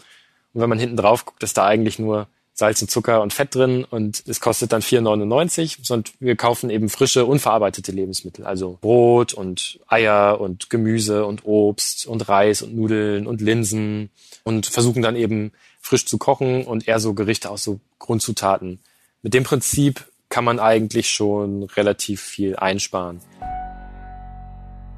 Und 0.53 0.61
wenn 0.61 0.69
man 0.69 0.79
hinten 0.79 0.97
drauf 0.97 1.25
guckt, 1.25 1.43
ist 1.43 1.57
da 1.57 1.65
eigentlich 1.65 1.99
nur 1.99 2.27
Salz 2.57 2.81
und 2.81 2.89
Zucker 2.89 3.21
und 3.21 3.33
Fett 3.33 3.53
drin 3.53 3.83
und 3.83 4.23
es 4.25 4.39
kostet 4.39 4.71
dann 4.71 4.81
4,99. 4.81 5.79
Sondern 5.83 6.13
wir 6.19 6.37
kaufen 6.37 6.69
eben 6.69 6.87
frische, 6.87 7.25
unverarbeitete 7.25 7.91
Lebensmittel. 7.91 8.45
Also 8.45 8.79
Brot 8.81 9.33
und 9.33 9.79
Eier 9.87 10.39
und 10.39 10.69
Gemüse 10.69 11.25
und 11.25 11.45
Obst 11.45 12.07
und 12.07 12.27
Reis 12.29 12.61
und 12.61 12.73
Nudeln 12.73 13.27
und 13.27 13.41
Linsen 13.41 14.09
und 14.43 14.67
versuchen 14.67 15.01
dann 15.01 15.17
eben 15.17 15.51
frisch 15.81 16.05
zu 16.05 16.17
kochen 16.17 16.63
und 16.65 16.87
eher 16.87 16.99
so 16.99 17.13
Gerichte 17.13 17.49
aus 17.49 17.63
so 17.63 17.81
Grundzutaten. 17.99 18.79
Mit 19.21 19.33
dem 19.33 19.43
Prinzip 19.43 20.05
kann 20.29 20.45
man 20.45 20.59
eigentlich 20.59 21.09
schon 21.09 21.63
relativ 21.63 22.21
viel 22.21 22.55
einsparen. 22.55 23.19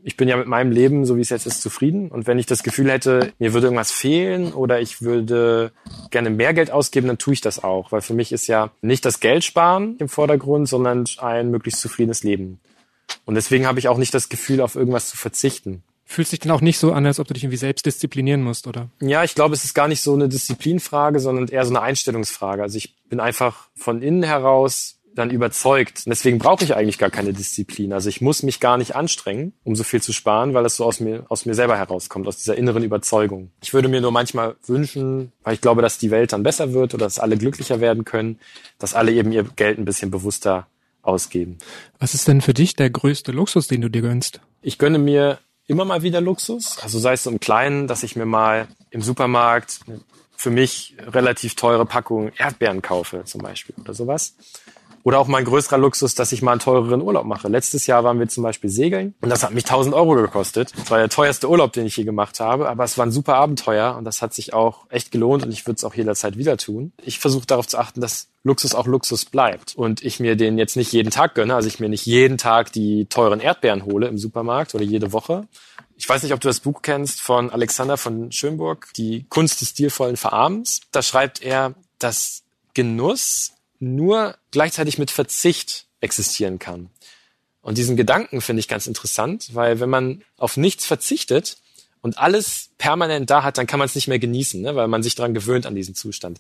ich 0.04 0.18
bin 0.18 0.28
ja 0.28 0.36
mit 0.36 0.48
meinem 0.48 0.72
Leben, 0.72 1.06
so 1.06 1.16
wie 1.16 1.22
es 1.22 1.30
jetzt 1.30 1.46
ist, 1.46 1.62
zufrieden. 1.62 2.10
Und 2.10 2.28
wenn 2.28 2.40
ich 2.40 2.46
das 2.46 2.64
Gefühl 2.64 2.92
hätte, 2.92 3.34
mir 3.40 3.54
würde 3.54 3.68
irgendwas 3.68 3.92
fehlen 3.92 4.52
oder 4.52 4.82
ich 4.82 5.02
würde 5.02 5.72
gerne 6.10 6.30
mehr 6.30 6.54
Geld 6.54 6.72
ausgeben, 6.72 7.08
dann 7.08 7.18
tue 7.18 7.34
ich 7.34 7.42
das 7.42 7.64
auch. 7.64 7.92
Weil 7.92 8.02
für 8.02 8.14
mich 8.14 8.32
ist 8.32 8.48
ja 8.48 8.72
nicht 8.82 9.06
das 9.06 9.20
Geld 9.20 9.44
sparen 9.44 9.96
im 10.00 10.10
Vordergrund, 10.10 10.68
sondern 10.68 11.06
ein 11.20 11.52
möglichst 11.52 11.82
zufriedenes 11.82 12.24
Leben. 12.24 12.60
Und 13.26 13.36
deswegen 13.36 13.68
habe 13.68 13.80
ich 13.80 13.88
auch 13.88 13.98
nicht 13.98 14.14
das 14.14 14.30
Gefühl, 14.30 14.62
auf 14.62 14.76
irgendwas 14.76 15.10
zu 15.10 15.18
verzichten. 15.18 15.84
Fühlt 16.06 16.28
sich 16.28 16.40
dann 16.40 16.52
auch 16.52 16.62
nicht 16.62 16.78
so 16.78 16.92
an, 16.92 17.06
als 17.06 17.20
ob 17.20 17.28
du 17.28 17.34
dich 17.34 17.44
irgendwie 17.44 17.58
selbst 17.58 17.86
disziplinieren 17.86 18.42
musst, 18.42 18.68
oder? 18.68 18.90
Ja, 19.00 19.24
ich 19.24 19.34
glaube, 19.34 19.56
es 19.56 19.64
ist 19.64 19.74
gar 19.74 19.88
nicht 19.88 20.02
so 20.02 20.14
eine 20.14 20.28
Disziplinfrage, 20.28 21.20
sondern 21.20 21.48
eher 21.48 21.66
so 21.66 21.72
eine 21.72 21.82
Einstellungsfrage. 21.82 22.62
Also 22.62 22.78
ich 22.78 22.96
bin 23.08 23.22
einfach 23.22 23.70
von 23.76 24.02
innen 24.02 24.24
heraus 24.24 24.98
dann 25.16 25.30
überzeugt. 25.30 26.04
Und 26.06 26.10
deswegen 26.10 26.40
brauche 26.40 26.64
ich 26.64 26.76
eigentlich 26.76 26.98
gar 26.98 27.10
keine 27.10 27.34
Disziplin. 27.34 27.94
Also 27.94 28.10
ich 28.10 28.22
muss 28.22 28.44
mich 28.44 28.60
gar 28.60 28.78
nicht 28.78 28.96
anstrengen, 28.96 29.54
um 29.64 29.76
so 29.76 29.84
viel 29.84 30.02
zu 30.02 30.14
sparen, 30.14 30.54
weil 30.54 30.66
es 30.66 30.78
so 30.78 30.86
aus 30.86 31.00
mir, 31.00 31.26
aus 31.30 31.46
mir 31.46 31.54
selber 31.54 31.78
herauskommt, 31.78 32.28
aus 32.28 32.38
dieser 32.38 32.56
inneren 32.56 32.84
Überzeugung. 32.84 33.52
Ich 33.62 33.74
würde 33.74 33.88
mir 33.88 34.02
nur 34.02 34.12
manchmal 34.12 34.56
wünschen, 34.66 35.32
weil 35.44 35.54
ich 35.54 35.62
glaube, 35.62 35.82
dass 35.82 35.98
die 35.98 36.12
Welt 36.12 36.34
dann 36.34 36.44
besser 36.44 36.74
wird 36.74 36.94
oder 36.94 37.06
dass 37.06 37.20
alle 37.20 37.38
glücklicher 37.38 37.80
werden 37.82 38.06
können, 38.06 38.40
dass 38.80 38.94
alle 38.94 39.12
eben 39.12 39.32
ihr 39.32 39.44
Geld 39.44 39.78
ein 39.78 39.86
bisschen 39.86 40.12
bewusster 40.12 40.68
ausgeben. 41.02 41.58
Was 42.00 42.14
ist 42.14 42.28
denn 42.28 42.42
für 42.42 42.54
dich 42.54 42.76
der 42.76 42.90
größte 42.90 43.32
Luxus, 43.32 43.68
den 43.68 43.82
du 43.82 43.90
dir 43.90 44.02
gönnst? 44.02 44.42
Ich 44.62 44.78
gönne 44.78 45.00
mir 45.00 45.40
immer 45.68 45.86
mal 45.86 46.04
wieder 46.04 46.22
Luxus. 46.22 46.78
Also 46.80 47.00
sei 47.00 47.14
es 47.14 47.24
so 47.24 47.32
im 47.32 47.40
Kleinen, 47.40 47.88
dass 47.88 48.04
ich 48.04 48.16
mir 48.16 48.26
mal 48.26 48.68
im 48.90 49.02
Supermarkt 49.02 49.80
für 50.36 50.50
mich 50.50 50.96
relativ 51.00 51.56
teure 51.56 51.86
Packung 51.86 52.32
Erdbeeren 52.38 52.82
kaufe 52.82 53.24
zum 53.26 53.42
Beispiel 53.42 53.76
oder 53.80 53.94
sowas. 53.94 54.36
Oder 55.04 55.20
auch 55.20 55.28
mal 55.28 55.40
ein 55.40 55.46
größerer 55.46 55.78
Luxus, 55.78 56.16
dass 56.16 56.32
ich 56.32 56.42
mal 56.42 56.52
einen 56.52 56.60
teureren 56.60 57.02
Urlaub 57.02 57.26
mache. 57.26 57.48
Letztes 57.48 57.88
Jahr 57.88 58.04
waren 58.04 58.20
wir 58.20 58.28
zum 58.28 58.44
Beispiel 58.44 58.70
segeln 58.70 59.16
und 59.22 59.30
das 59.30 59.44
hat 59.44 59.54
mich 59.54 59.66
1000 59.66 59.96
Euro 59.96 60.16
gekostet. 60.16 60.72
Das 60.78 60.92
war 60.92 61.00
der 61.00 61.10
teuerste 61.10 61.50
Urlaub, 61.50 61.74
den 61.74 61.86
ich 61.86 61.98
je 61.98 62.04
gemacht 62.04 62.40
habe, 62.40 62.70
aber 62.70 62.84
es 62.84 62.98
war 62.98 63.06
ein 63.06 63.12
super 63.12 63.36
Abenteuer 63.36 63.96
und 63.98 64.06
das 64.06 64.22
hat 64.22 64.34
sich 64.34 64.54
auch 64.54 64.86
echt 64.90 65.12
gelohnt 65.12 65.44
und 65.44 65.52
ich 65.52 65.66
würde 65.66 65.78
es 65.78 65.84
auch 65.84 65.96
jederzeit 65.96 66.38
wieder 66.38 66.58
tun. 66.58 66.94
Ich 67.04 67.20
versuche 67.20 67.46
darauf 67.46 67.68
zu 67.68 67.78
achten, 67.78 68.02
dass 68.02 68.28
Luxus 68.44 68.76
auch 68.76 68.88
Luxus 68.88 69.26
bleibt 69.26 69.76
und 69.76 70.04
ich 70.04 70.20
mir 70.20 70.36
den 70.36 70.58
jetzt 70.58 70.76
nicht 70.76 70.92
jeden 70.92 71.12
Tag 71.12 71.36
gönne, 71.36 71.56
also 71.56 71.68
ich 71.68 71.80
mir 71.80 71.90
nicht 71.90 72.06
jeden 72.06 72.38
Tag 72.38 72.72
die 72.72 73.06
teuren 73.06 73.40
Erdbeeren 73.40 73.86
hole 73.86 74.08
im 74.08 74.18
Supermarkt 74.18 74.76
oder 74.76 74.84
jede 74.84 75.12
Woche. 75.14 75.48
Ich 75.96 76.10
weiß 76.10 76.24
nicht, 76.24 76.34
ob 76.34 76.40
du 76.40 76.48
das 76.48 76.60
Buch 76.60 76.82
kennst 76.82 77.22
von 77.22 77.52
Alexander 77.52 77.96
von 77.96 78.32
Schönburg, 78.32 78.88
Die 78.98 79.28
Kunst 79.30 79.62
des 79.62 79.70
stilvollen 79.70 80.18
Verarmens. 80.18 80.82
Da 80.92 81.04
schreibt 81.04 81.44
er, 81.44 81.76
dass 82.00 82.42
Genuss 82.74 83.54
nur 83.82 84.38
gleichzeitig 84.52 84.98
mit 84.98 85.12
Verzicht 85.12 85.88
existieren 86.00 86.60
kann. 86.60 86.90
Und 87.62 87.78
diesen 87.78 87.96
Gedanken 87.96 88.42
finde 88.42 88.60
ich 88.60 88.68
ganz 88.68 88.88
interessant, 88.88 89.50
weil 89.54 89.80
wenn 89.80 89.90
man 89.90 90.24
auf 90.38 90.58
nichts 90.58 90.86
verzichtet 90.86 91.58
und 92.02 92.18
alles 92.18 92.70
permanent 92.78 93.30
da 93.30 93.44
hat, 93.44 93.58
dann 93.58 93.68
kann 93.68 93.80
man 93.80 93.86
es 93.86 93.96
nicht 93.96 94.08
mehr 94.08 94.20
genießen, 94.20 94.62
ne? 94.62 94.76
weil 94.76 94.88
man 94.88 95.04
sich 95.04 95.16
daran 95.16 95.34
gewöhnt 95.34 95.66
an 95.66 95.76
diesen 95.76 95.94
Zustand. 95.94 96.40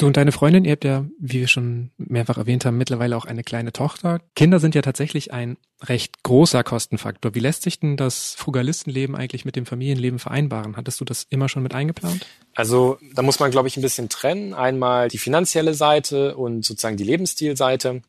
Du 0.00 0.06
und 0.06 0.16
deine 0.16 0.30
Freundin, 0.30 0.64
ihr 0.64 0.72
habt 0.72 0.84
ja, 0.84 1.04
wie 1.18 1.40
wir 1.40 1.48
schon 1.48 1.90
mehrfach 1.98 2.38
erwähnt 2.38 2.64
haben, 2.64 2.78
mittlerweile 2.78 3.16
auch 3.16 3.24
eine 3.24 3.42
kleine 3.42 3.72
Tochter. 3.72 4.20
Kinder 4.36 4.60
sind 4.60 4.76
ja 4.76 4.80
tatsächlich 4.80 5.32
ein 5.32 5.56
recht 5.82 6.22
großer 6.22 6.62
Kostenfaktor. 6.62 7.34
Wie 7.34 7.40
lässt 7.40 7.62
sich 7.62 7.80
denn 7.80 7.96
das 7.96 8.34
Frugalistenleben 8.34 9.16
eigentlich 9.16 9.44
mit 9.44 9.56
dem 9.56 9.66
Familienleben 9.66 10.20
vereinbaren? 10.20 10.76
Hattest 10.76 11.00
du 11.00 11.04
das 11.04 11.26
immer 11.30 11.48
schon 11.48 11.64
mit 11.64 11.74
eingeplant? 11.74 12.24
Also 12.54 12.98
da 13.12 13.22
muss 13.22 13.40
man, 13.40 13.50
glaube 13.50 13.66
ich, 13.66 13.76
ein 13.76 13.82
bisschen 13.82 14.08
trennen. 14.08 14.54
Einmal 14.54 15.08
die 15.08 15.18
finanzielle 15.18 15.74
Seite 15.74 16.36
und 16.36 16.64
sozusagen 16.64 16.96
die 16.96 17.02
Lebensstilseite. 17.02 18.02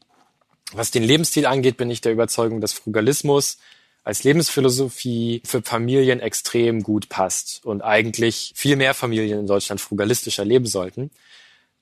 Was 0.74 0.92
den 0.92 1.02
Lebensstil 1.02 1.48
angeht, 1.48 1.78
bin 1.78 1.90
ich 1.90 2.02
der 2.02 2.12
Überzeugung, 2.12 2.62
dass 2.62 2.72
Frugalismus 2.72 3.58
als 4.04 4.24
Lebensphilosophie 4.24 5.42
für 5.44 5.64
Familien 5.64 6.20
extrem 6.20 6.84
gut 6.84 7.10
passt 7.10 7.66
und 7.66 7.82
eigentlich 7.82 8.54
viel 8.56 8.76
mehr 8.76 8.94
Familien 8.94 9.40
in 9.40 9.48
Deutschland 9.48 9.82
frugalistischer 9.82 10.46
leben 10.46 10.68
sollten. 10.68 11.10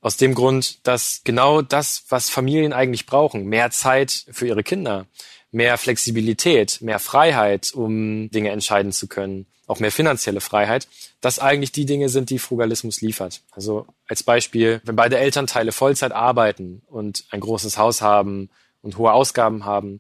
Aus 0.08 0.16
dem 0.16 0.36
Grund, 0.36 0.88
dass 0.88 1.20
genau 1.26 1.62
das, 1.62 2.06
was 2.08 2.30
Familien 2.30 2.72
eigentlich 2.72 3.08
brauchen, 3.08 3.44
mehr 3.44 3.72
Zeit 3.72 4.24
für 4.32 4.48
ihre 4.48 4.64
Kinder, 4.64 5.06
mehr 5.52 5.78
Flexibilität, 5.78 6.80
mehr 6.80 7.00
Freiheit, 7.00 7.74
um 7.74 8.32
Dinge 8.32 8.52
entscheiden 8.52 8.94
zu 8.94 9.08
können, 9.08 9.48
auch 9.66 9.82
mehr 9.82 9.92
finanzielle 9.92 10.40
Freiheit, 10.40 10.88
das 11.20 11.40
eigentlich 11.40 11.74
die 11.74 11.86
Dinge 11.86 12.08
sind, 12.08 12.30
die 12.30 12.40
Frugalismus 12.40 13.02
liefert. 13.02 13.42
Also 13.52 13.86
als 14.08 14.24
Beispiel, 14.24 14.80
wenn 14.86 14.96
beide 14.96 15.18
Elternteile 15.18 15.74
Vollzeit 15.74 16.14
arbeiten 16.14 16.84
und 16.88 17.26
ein 17.32 17.42
großes 17.42 17.78
Haus 17.78 18.02
haben 18.02 18.50
und 18.82 18.98
hohe 18.98 19.12
Ausgaben 19.12 19.66
haben, 19.66 20.00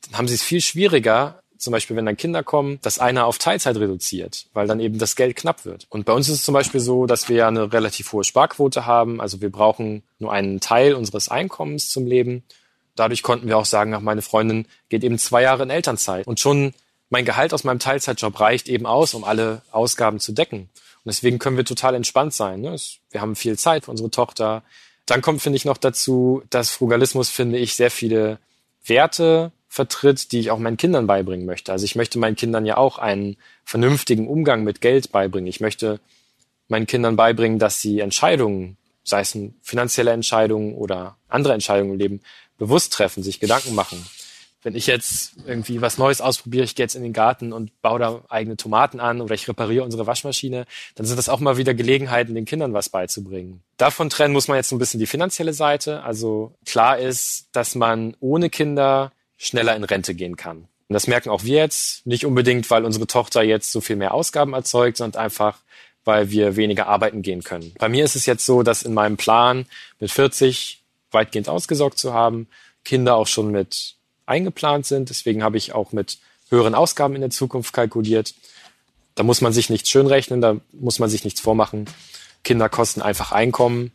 dann 0.00 0.16
haben 0.16 0.28
sie 0.28 0.36
es 0.36 0.42
viel 0.42 0.62
schwieriger, 0.62 1.41
zum 1.62 1.70
Beispiel, 1.70 1.94
wenn 1.94 2.06
dann 2.06 2.16
Kinder 2.16 2.42
kommen, 2.42 2.80
dass 2.82 2.98
einer 2.98 3.24
auf 3.26 3.38
Teilzeit 3.38 3.76
reduziert, 3.76 4.46
weil 4.52 4.66
dann 4.66 4.80
eben 4.80 4.98
das 4.98 5.14
Geld 5.14 5.36
knapp 5.36 5.64
wird. 5.64 5.86
Und 5.90 6.04
bei 6.04 6.12
uns 6.12 6.28
ist 6.28 6.40
es 6.40 6.44
zum 6.44 6.54
Beispiel 6.54 6.80
so, 6.80 7.06
dass 7.06 7.28
wir 7.28 7.36
ja 7.36 7.48
eine 7.48 7.72
relativ 7.72 8.12
hohe 8.12 8.24
Sparquote 8.24 8.84
haben. 8.84 9.20
Also 9.20 9.40
wir 9.40 9.50
brauchen 9.50 10.02
nur 10.18 10.32
einen 10.32 10.58
Teil 10.58 10.94
unseres 10.94 11.28
Einkommens 11.28 11.88
zum 11.88 12.04
Leben. 12.04 12.42
dadurch 12.96 13.22
konnten 13.22 13.46
wir 13.46 13.56
auch 13.56 13.64
sagen, 13.64 13.94
ach, 13.94 14.00
meine 14.00 14.22
Freundin 14.22 14.66
geht 14.88 15.04
eben 15.04 15.18
zwei 15.18 15.42
Jahre 15.42 15.62
in 15.62 15.70
Elternzeit 15.70 16.26
und 16.26 16.40
schon 16.40 16.74
mein 17.10 17.24
Gehalt 17.24 17.54
aus 17.54 17.62
meinem 17.62 17.78
Teilzeitjob 17.78 18.40
reicht 18.40 18.68
eben 18.68 18.84
aus, 18.84 19.14
um 19.14 19.22
alle 19.22 19.62
Ausgaben 19.70 20.18
zu 20.18 20.32
decken. 20.32 20.62
Und 20.62 21.06
deswegen 21.06 21.38
können 21.38 21.56
wir 21.56 21.64
total 21.64 21.94
entspannt 21.94 22.34
sein. 22.34 22.60
Ne? 22.60 22.76
Wir 23.10 23.20
haben 23.20 23.36
viel 23.36 23.56
Zeit 23.56 23.84
für 23.84 23.92
unsere 23.92 24.10
Tochter. 24.10 24.62
Dann 25.06 25.22
kommt, 25.22 25.42
finde 25.42 25.56
ich, 25.56 25.64
noch 25.64 25.76
dazu, 25.76 26.42
dass 26.50 26.70
Frugalismus, 26.70 27.30
finde 27.30 27.58
ich, 27.58 27.76
sehr 27.76 27.90
viele 27.90 28.38
Werte 28.84 29.52
vertritt, 29.72 30.32
die 30.32 30.38
ich 30.38 30.50
auch 30.50 30.58
meinen 30.58 30.76
Kindern 30.76 31.06
beibringen 31.06 31.46
möchte. 31.46 31.72
Also 31.72 31.86
ich 31.86 31.96
möchte 31.96 32.18
meinen 32.18 32.36
Kindern 32.36 32.66
ja 32.66 32.76
auch 32.76 32.98
einen 32.98 33.38
vernünftigen 33.64 34.28
Umgang 34.28 34.64
mit 34.64 34.82
Geld 34.82 35.12
beibringen. 35.12 35.48
Ich 35.48 35.60
möchte 35.60 35.98
meinen 36.68 36.86
Kindern 36.86 37.16
beibringen, 37.16 37.58
dass 37.58 37.80
sie 37.80 38.00
Entscheidungen, 38.00 38.76
sei 39.02 39.20
es 39.20 39.34
finanzielle 39.62 40.10
Entscheidungen 40.10 40.74
oder 40.74 41.16
andere 41.26 41.54
Entscheidungen 41.54 41.94
im 41.94 41.98
Leben, 41.98 42.20
bewusst 42.58 42.92
treffen, 42.92 43.22
sich 43.22 43.40
Gedanken 43.40 43.74
machen 43.74 44.04
wenn 44.64 44.76
ich 44.76 44.86
jetzt 44.86 45.34
irgendwie 45.44 45.80
was 45.80 45.98
Neues 45.98 46.20
ausprobiere, 46.20 46.62
ich 46.64 46.76
gehe 46.76 46.84
jetzt 46.84 46.94
in 46.94 47.02
den 47.02 47.12
Garten 47.12 47.52
und 47.52 47.82
baue 47.82 47.98
da 47.98 48.22
eigene 48.28 48.56
Tomaten 48.56 49.00
an 49.00 49.20
oder 49.20 49.34
ich 49.34 49.48
repariere 49.48 49.84
unsere 49.84 50.06
Waschmaschine, 50.06 50.66
dann 50.94 51.04
sind 51.04 51.16
das 51.16 51.28
auch 51.28 51.40
mal 51.40 51.56
wieder 51.56 51.74
Gelegenheiten, 51.74 52.36
den 52.36 52.44
Kindern 52.44 52.72
was 52.72 52.88
beizubringen. 52.88 53.62
Davon 53.76 54.08
trennen 54.08 54.32
muss 54.32 54.46
man 54.46 54.56
jetzt 54.56 54.70
ein 54.70 54.78
bisschen 54.78 55.00
die 55.00 55.06
finanzielle 55.06 55.52
Seite. 55.52 56.04
Also 56.04 56.54
klar 56.64 56.96
ist, 56.98 57.48
dass 57.50 57.74
man 57.74 58.16
ohne 58.20 58.50
Kinder 58.50 59.10
schneller 59.42 59.74
in 59.74 59.84
Rente 59.84 60.14
gehen 60.14 60.36
kann. 60.36 60.68
Und 60.88 60.94
das 60.94 61.08
merken 61.08 61.30
auch 61.30 61.42
wir 61.42 61.58
jetzt, 61.58 62.06
nicht 62.06 62.24
unbedingt, 62.24 62.70
weil 62.70 62.84
unsere 62.84 63.06
Tochter 63.06 63.42
jetzt 63.42 63.72
so 63.72 63.80
viel 63.80 63.96
mehr 63.96 64.14
Ausgaben 64.14 64.54
erzeugt, 64.54 64.98
sondern 64.98 65.20
einfach, 65.20 65.58
weil 66.04 66.30
wir 66.30 66.56
weniger 66.56 66.86
arbeiten 66.86 67.22
gehen 67.22 67.42
können. 67.42 67.72
Bei 67.78 67.88
mir 67.88 68.04
ist 68.04 68.14
es 68.14 68.26
jetzt 68.26 68.46
so, 68.46 68.62
dass 68.62 68.82
in 68.82 68.94
meinem 68.94 69.16
Plan 69.16 69.66
mit 69.98 70.10
40 70.10 70.80
weitgehend 71.10 71.48
ausgesorgt 71.48 71.98
zu 71.98 72.14
haben, 72.14 72.46
Kinder 72.84 73.16
auch 73.16 73.26
schon 73.26 73.50
mit 73.50 73.94
eingeplant 74.26 74.86
sind. 74.86 75.10
Deswegen 75.10 75.42
habe 75.42 75.56
ich 75.56 75.72
auch 75.72 75.92
mit 75.92 76.18
höheren 76.48 76.74
Ausgaben 76.74 77.14
in 77.16 77.20
der 77.20 77.30
Zukunft 77.30 77.72
kalkuliert. 77.72 78.34
Da 79.14 79.24
muss 79.24 79.40
man 79.40 79.52
sich 79.52 79.70
nichts 79.70 79.90
schönrechnen, 79.90 80.40
da 80.40 80.56
muss 80.72 80.98
man 80.98 81.10
sich 81.10 81.24
nichts 81.24 81.40
vormachen. 81.40 81.86
Kinder 82.44 82.68
kosten 82.68 83.02
einfach 83.02 83.32
Einkommen. 83.32 83.92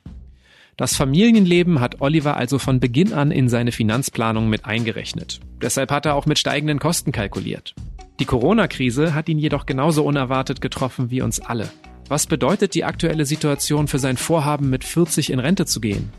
Das 0.77 0.95
Familienleben 0.95 1.79
hat 1.79 2.01
Oliver 2.01 2.37
also 2.37 2.59
von 2.59 2.79
Beginn 2.79 3.11
an 3.11 3.31
in 3.31 3.49
seine 3.49 3.71
Finanzplanung 3.71 4.47
mit 4.47 4.65
eingerechnet. 4.65 5.39
Deshalb 5.59 5.89
hat 5.89 6.05
er 6.05 6.13
auch 6.13 6.27
mit 6.27 6.37
steigenden 6.37 6.77
Kosten 6.77 7.11
kalkuliert. 7.11 7.73
Die 8.19 8.25
Corona-Krise 8.25 9.15
hat 9.15 9.27
ihn 9.27 9.39
jedoch 9.39 9.65
genauso 9.65 10.03
unerwartet 10.05 10.61
getroffen 10.61 11.09
wie 11.09 11.23
uns 11.23 11.39
alle. 11.39 11.71
Was 12.09 12.27
bedeutet 12.27 12.75
die 12.75 12.83
aktuelle 12.83 13.25
Situation 13.25 13.87
für 13.87 13.97
sein 13.97 14.17
Vorhaben, 14.17 14.69
mit 14.69 14.83
40 14.83 15.31
in 15.31 15.39
Rente 15.39 15.65
zu 15.65 15.81
gehen? 15.81 16.11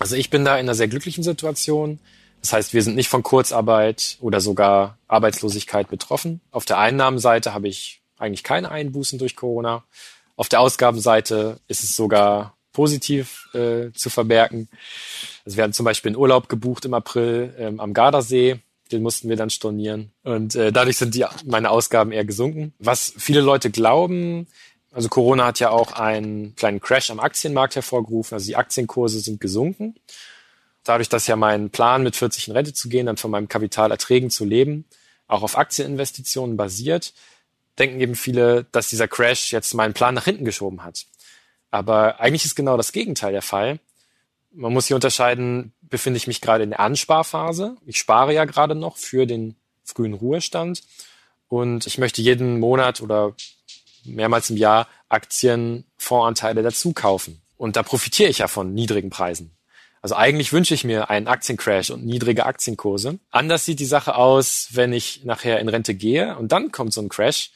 Also 0.00 0.16
ich 0.16 0.28
bin 0.28 0.44
da 0.44 0.56
in 0.56 0.66
einer 0.66 0.74
sehr 0.74 0.88
glücklichen 0.88 1.22
Situation. 1.22 2.00
Das 2.40 2.52
heißt, 2.52 2.74
wir 2.74 2.82
sind 2.82 2.96
nicht 2.96 3.08
von 3.08 3.22
Kurzarbeit 3.22 4.18
oder 4.20 4.40
sogar 4.40 4.98
Arbeitslosigkeit 5.06 5.88
betroffen. 5.88 6.40
Auf 6.50 6.64
der 6.64 6.78
Einnahmenseite 6.78 7.54
habe 7.54 7.68
ich 7.68 8.02
eigentlich 8.18 8.42
keine 8.42 8.72
Einbußen 8.72 9.16
durch 9.20 9.36
Corona. 9.36 9.84
Auf 10.38 10.48
der 10.48 10.60
Ausgabenseite 10.60 11.58
ist 11.66 11.82
es 11.82 11.96
sogar 11.96 12.56
positiv 12.72 13.48
äh, 13.54 13.90
zu 13.92 14.08
verbergen. 14.08 14.68
Also 15.44 15.56
wir 15.56 15.64
hatten 15.64 15.72
zum 15.72 15.84
Beispiel 15.84 16.10
einen 16.10 16.16
Urlaub 16.16 16.48
gebucht 16.48 16.84
im 16.84 16.94
April 16.94 17.52
ähm, 17.58 17.80
am 17.80 17.92
Gardasee. 17.92 18.60
Den 18.92 19.02
mussten 19.02 19.28
wir 19.28 19.34
dann 19.34 19.50
stornieren. 19.50 20.12
Und 20.22 20.54
äh, 20.54 20.70
dadurch 20.70 20.96
sind 20.96 21.16
die, 21.16 21.24
meine 21.44 21.70
Ausgaben 21.70 22.12
eher 22.12 22.24
gesunken. 22.24 22.72
Was 22.78 23.12
viele 23.18 23.40
Leute 23.40 23.70
glauben, 23.72 24.46
also 24.92 25.08
Corona 25.08 25.46
hat 25.46 25.58
ja 25.58 25.70
auch 25.70 25.90
einen 25.90 26.54
kleinen 26.54 26.80
Crash 26.80 27.10
am 27.10 27.18
Aktienmarkt 27.18 27.74
hervorgerufen. 27.74 28.36
Also 28.36 28.46
die 28.46 28.56
Aktienkurse 28.56 29.18
sind 29.18 29.40
gesunken. 29.40 29.96
Dadurch, 30.84 31.08
dass 31.08 31.26
ja 31.26 31.34
mein 31.34 31.70
Plan 31.70 32.04
mit 32.04 32.14
40 32.14 32.46
in 32.46 32.54
Rente 32.54 32.74
zu 32.74 32.88
gehen, 32.88 33.06
dann 33.06 33.16
von 33.16 33.32
meinem 33.32 33.48
Kapitalerträgen 33.48 34.30
zu 34.30 34.44
leben, 34.44 34.84
auch 35.26 35.42
auf 35.42 35.58
Aktieninvestitionen 35.58 36.56
basiert, 36.56 37.12
denken 37.78 38.00
eben 38.00 38.14
viele, 38.14 38.64
dass 38.72 38.88
dieser 38.88 39.08
Crash 39.08 39.52
jetzt 39.52 39.74
meinen 39.74 39.94
Plan 39.94 40.14
nach 40.14 40.24
hinten 40.24 40.44
geschoben 40.44 40.84
hat. 40.84 41.06
Aber 41.70 42.20
eigentlich 42.20 42.44
ist 42.44 42.54
genau 42.54 42.76
das 42.76 42.92
Gegenteil 42.92 43.32
der 43.32 43.42
Fall. 43.42 43.78
Man 44.50 44.72
muss 44.72 44.86
hier 44.86 44.96
unterscheiden, 44.96 45.72
befinde 45.82 46.16
ich 46.16 46.26
mich 46.26 46.40
gerade 46.40 46.64
in 46.64 46.70
der 46.70 46.80
Ansparphase. 46.80 47.76
Ich 47.86 47.98
spare 47.98 48.32
ja 48.32 48.44
gerade 48.44 48.74
noch 48.74 48.96
für 48.96 49.26
den 49.26 49.56
frühen 49.84 50.14
Ruhestand 50.14 50.82
und 51.48 51.86
ich 51.86 51.98
möchte 51.98 52.22
jeden 52.22 52.60
Monat 52.60 53.00
oder 53.00 53.34
mehrmals 54.04 54.50
im 54.50 54.56
Jahr 54.56 54.88
Aktien, 55.08 55.84
Fondsanteile 55.96 56.62
dazu 56.62 56.92
kaufen. 56.92 57.40
Und 57.56 57.76
da 57.76 57.82
profitiere 57.82 58.30
ich 58.30 58.38
ja 58.38 58.48
von 58.48 58.72
niedrigen 58.72 59.10
Preisen. 59.10 59.50
Also 60.02 60.16
eigentlich 60.16 60.52
wünsche 60.52 60.74
ich 60.74 60.84
mir 60.84 61.10
einen 61.10 61.26
Aktiencrash 61.26 61.90
und 61.90 62.04
niedrige 62.04 62.46
Aktienkurse. 62.46 63.18
Anders 63.30 63.64
sieht 63.64 63.80
die 63.80 63.84
Sache 63.84 64.14
aus, 64.14 64.68
wenn 64.72 64.92
ich 64.92 65.24
nachher 65.24 65.60
in 65.60 65.68
Rente 65.68 65.94
gehe 65.94 66.36
und 66.36 66.52
dann 66.52 66.72
kommt 66.72 66.92
so 66.92 67.00
ein 67.00 67.08
Crash. 67.08 67.50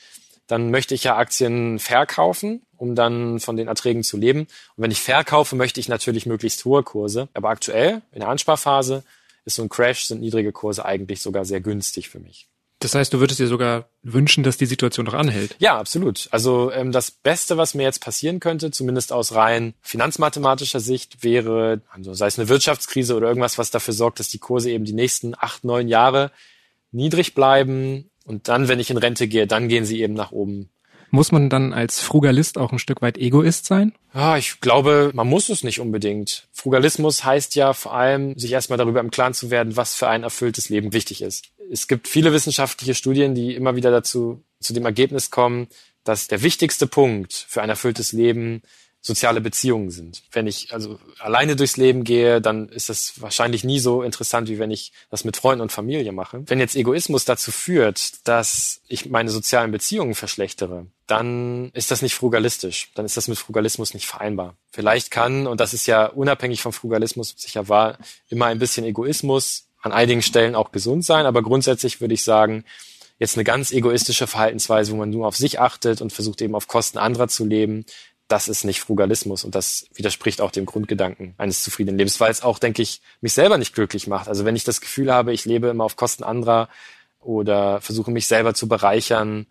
Dann 0.48 0.70
möchte 0.70 0.94
ich 0.94 1.04
ja 1.04 1.16
Aktien 1.16 1.78
verkaufen, 1.78 2.62
um 2.76 2.94
dann 2.94 3.40
von 3.40 3.56
den 3.56 3.68
Erträgen 3.68 4.02
zu 4.02 4.16
leben. 4.16 4.40
Und 4.40 4.48
wenn 4.76 4.90
ich 4.90 5.00
verkaufe, 5.00 5.56
möchte 5.56 5.80
ich 5.80 5.88
natürlich 5.88 6.26
möglichst 6.26 6.64
hohe 6.64 6.82
Kurse. 6.82 7.28
Aber 7.32 7.48
aktuell, 7.48 8.02
in 8.10 8.20
der 8.20 8.28
Ansparphase, 8.28 9.04
ist 9.44 9.56
so 9.56 9.62
ein 9.62 9.68
Crash, 9.68 10.06
sind 10.06 10.20
niedrige 10.20 10.52
Kurse 10.52 10.84
eigentlich 10.84 11.22
sogar 11.22 11.44
sehr 11.44 11.60
günstig 11.60 12.08
für 12.08 12.18
mich. 12.18 12.48
Das 12.82 12.96
heißt, 12.96 13.12
du 13.12 13.20
würdest 13.20 13.38
dir 13.38 13.46
sogar 13.46 13.88
wünschen, 14.02 14.42
dass 14.42 14.56
die 14.56 14.66
Situation 14.66 15.06
noch 15.06 15.14
anhält. 15.14 15.54
Ja, 15.60 15.78
absolut. 15.78 16.26
Also 16.32 16.72
ähm, 16.72 16.90
das 16.90 17.12
Beste, 17.12 17.56
was 17.56 17.74
mir 17.74 17.84
jetzt 17.84 18.00
passieren 18.00 18.40
könnte, 18.40 18.72
zumindest 18.72 19.12
aus 19.12 19.34
rein 19.36 19.74
finanzmathematischer 19.82 20.80
Sicht, 20.80 21.22
wäre, 21.22 21.80
also 21.92 22.12
sei 22.12 22.26
es 22.26 22.40
eine 22.40 22.48
Wirtschaftskrise 22.48 23.14
oder 23.14 23.28
irgendwas, 23.28 23.56
was 23.56 23.70
dafür 23.70 23.94
sorgt, 23.94 24.18
dass 24.18 24.28
die 24.28 24.40
Kurse 24.40 24.70
eben 24.70 24.84
die 24.84 24.94
nächsten 24.94 25.34
acht, 25.38 25.62
neun 25.62 25.86
Jahre 25.86 26.32
niedrig 26.90 27.34
bleiben. 27.34 28.10
Und 28.24 28.48
dann, 28.48 28.66
wenn 28.66 28.80
ich 28.80 28.90
in 28.90 28.96
Rente 28.96 29.28
gehe, 29.28 29.46
dann 29.46 29.68
gehen 29.68 29.84
sie 29.84 30.00
eben 30.00 30.14
nach 30.14 30.32
oben. 30.32 30.71
Muss 31.14 31.30
man 31.30 31.50
dann 31.50 31.74
als 31.74 32.00
Frugalist 32.00 32.56
auch 32.56 32.72
ein 32.72 32.78
Stück 32.78 33.02
weit 33.02 33.18
Egoist 33.18 33.66
sein? 33.66 33.92
Ja, 34.14 34.38
ich 34.38 34.60
glaube, 34.60 35.10
man 35.12 35.28
muss 35.28 35.50
es 35.50 35.62
nicht 35.62 35.78
unbedingt. 35.78 36.48
Frugalismus 36.52 37.22
heißt 37.22 37.54
ja 37.54 37.74
vor 37.74 37.92
allem, 37.92 38.36
sich 38.38 38.50
erstmal 38.50 38.78
darüber 38.78 39.00
im 39.00 39.10
Klaren 39.10 39.34
zu 39.34 39.50
werden, 39.50 39.76
was 39.76 39.94
für 39.94 40.08
ein 40.08 40.22
erfülltes 40.22 40.70
Leben 40.70 40.94
wichtig 40.94 41.20
ist. 41.20 41.50
Es 41.70 41.86
gibt 41.86 42.08
viele 42.08 42.32
wissenschaftliche 42.32 42.94
Studien, 42.94 43.34
die 43.34 43.54
immer 43.54 43.76
wieder 43.76 43.90
dazu, 43.90 44.42
zu 44.58 44.72
dem 44.72 44.86
Ergebnis 44.86 45.30
kommen, 45.30 45.68
dass 46.02 46.28
der 46.28 46.42
wichtigste 46.42 46.86
Punkt 46.86 47.34
für 47.46 47.60
ein 47.60 47.68
erfülltes 47.68 48.12
Leben 48.12 48.62
soziale 49.02 49.40
Beziehungen 49.40 49.90
sind. 49.90 50.22
Wenn 50.30 50.46
ich 50.46 50.72
also 50.72 50.98
alleine 51.18 51.56
durchs 51.56 51.76
Leben 51.76 52.04
gehe, 52.04 52.40
dann 52.40 52.68
ist 52.68 52.88
das 52.88 53.20
wahrscheinlich 53.20 53.64
nie 53.64 53.80
so 53.80 54.02
interessant, 54.02 54.48
wie 54.48 54.60
wenn 54.60 54.70
ich 54.70 54.92
das 55.10 55.24
mit 55.24 55.36
Freunden 55.36 55.60
und 55.60 55.72
Familie 55.72 56.12
mache. 56.12 56.44
Wenn 56.46 56.60
jetzt 56.60 56.76
Egoismus 56.76 57.24
dazu 57.24 57.50
führt, 57.50 58.26
dass 58.26 58.80
ich 58.86 59.10
meine 59.10 59.30
sozialen 59.30 59.72
Beziehungen 59.72 60.14
verschlechtere, 60.14 60.86
dann 61.12 61.68
ist 61.74 61.90
das 61.90 62.00
nicht 62.00 62.14
frugalistisch. 62.14 62.90
Dann 62.94 63.04
ist 63.04 63.18
das 63.18 63.28
mit 63.28 63.36
Frugalismus 63.36 63.92
nicht 63.92 64.06
vereinbar. 64.06 64.56
Vielleicht 64.70 65.10
kann, 65.10 65.46
und 65.46 65.60
das 65.60 65.74
ist 65.74 65.86
ja 65.86 66.06
unabhängig 66.06 66.62
vom 66.62 66.72
Frugalismus 66.72 67.34
sicher 67.36 67.68
wahr, 67.68 67.98
immer 68.30 68.46
ein 68.46 68.58
bisschen 68.58 68.86
Egoismus 68.86 69.68
an 69.82 69.92
einigen 69.92 70.22
Stellen 70.22 70.54
auch 70.54 70.72
gesund 70.72 71.04
sein, 71.04 71.26
aber 71.26 71.42
grundsätzlich 71.42 72.00
würde 72.00 72.14
ich 72.14 72.24
sagen, 72.24 72.64
jetzt 73.18 73.36
eine 73.36 73.44
ganz 73.44 73.72
egoistische 73.72 74.26
Verhaltensweise, 74.26 74.92
wo 74.92 74.96
man 74.96 75.10
nur 75.10 75.26
auf 75.26 75.36
sich 75.36 75.60
achtet 75.60 76.00
und 76.00 76.14
versucht 76.14 76.40
eben 76.40 76.54
auf 76.54 76.66
Kosten 76.66 76.96
anderer 76.96 77.28
zu 77.28 77.44
leben, 77.44 77.84
das 78.26 78.48
ist 78.48 78.64
nicht 78.64 78.80
Frugalismus 78.80 79.44
und 79.44 79.54
das 79.54 79.84
widerspricht 79.92 80.40
auch 80.40 80.50
dem 80.50 80.64
Grundgedanken 80.64 81.34
eines 81.36 81.62
zufriedenen 81.62 81.98
Lebens, 81.98 82.20
weil 82.20 82.30
es 82.30 82.42
auch, 82.42 82.58
denke 82.58 82.80
ich, 82.80 83.02
mich 83.20 83.34
selber 83.34 83.58
nicht 83.58 83.74
glücklich 83.74 84.06
macht. 84.06 84.28
Also 84.28 84.46
wenn 84.46 84.56
ich 84.56 84.64
das 84.64 84.80
Gefühl 84.80 85.12
habe, 85.12 85.34
ich 85.34 85.44
lebe 85.44 85.68
immer 85.68 85.84
auf 85.84 85.96
Kosten 85.96 86.24
anderer 86.24 86.70
oder 87.20 87.82
versuche 87.82 88.10
mich 88.10 88.26
selber 88.26 88.54
zu 88.54 88.66
bereichern 88.66 89.46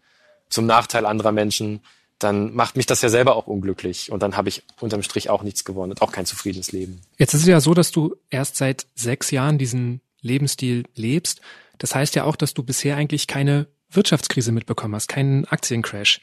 zum 0.51 0.65
Nachteil 0.65 1.05
anderer 1.05 1.31
Menschen, 1.31 1.81
dann 2.19 2.53
macht 2.53 2.77
mich 2.77 2.85
das 2.85 3.01
ja 3.01 3.09
selber 3.09 3.35
auch 3.35 3.47
unglücklich 3.47 4.11
und 4.11 4.21
dann 4.21 4.37
habe 4.37 4.49
ich 4.49 4.63
unterm 4.79 5.01
Strich 5.01 5.29
auch 5.29 5.41
nichts 5.41 5.65
gewonnen 5.65 5.91
und 5.91 6.01
auch 6.01 6.11
kein 6.11 6.25
zufriedenes 6.25 6.71
Leben. 6.71 7.01
Jetzt 7.17 7.33
ist 7.33 7.41
es 7.41 7.47
ja 7.47 7.59
so, 7.59 7.73
dass 7.73 7.91
du 7.91 8.15
erst 8.29 8.57
seit 8.57 8.85
sechs 8.93 9.31
Jahren 9.31 9.57
diesen 9.57 10.01
Lebensstil 10.21 10.83
lebst. 10.95 11.41
Das 11.79 11.95
heißt 11.95 12.15
ja 12.15 12.25
auch, 12.25 12.35
dass 12.35 12.53
du 12.53 12.63
bisher 12.63 12.95
eigentlich 12.95 13.25
keine 13.25 13.67
Wirtschaftskrise 13.89 14.51
mitbekommen 14.51 14.95
hast, 14.95 15.07
keinen 15.07 15.45
Aktiencrash. 15.45 16.21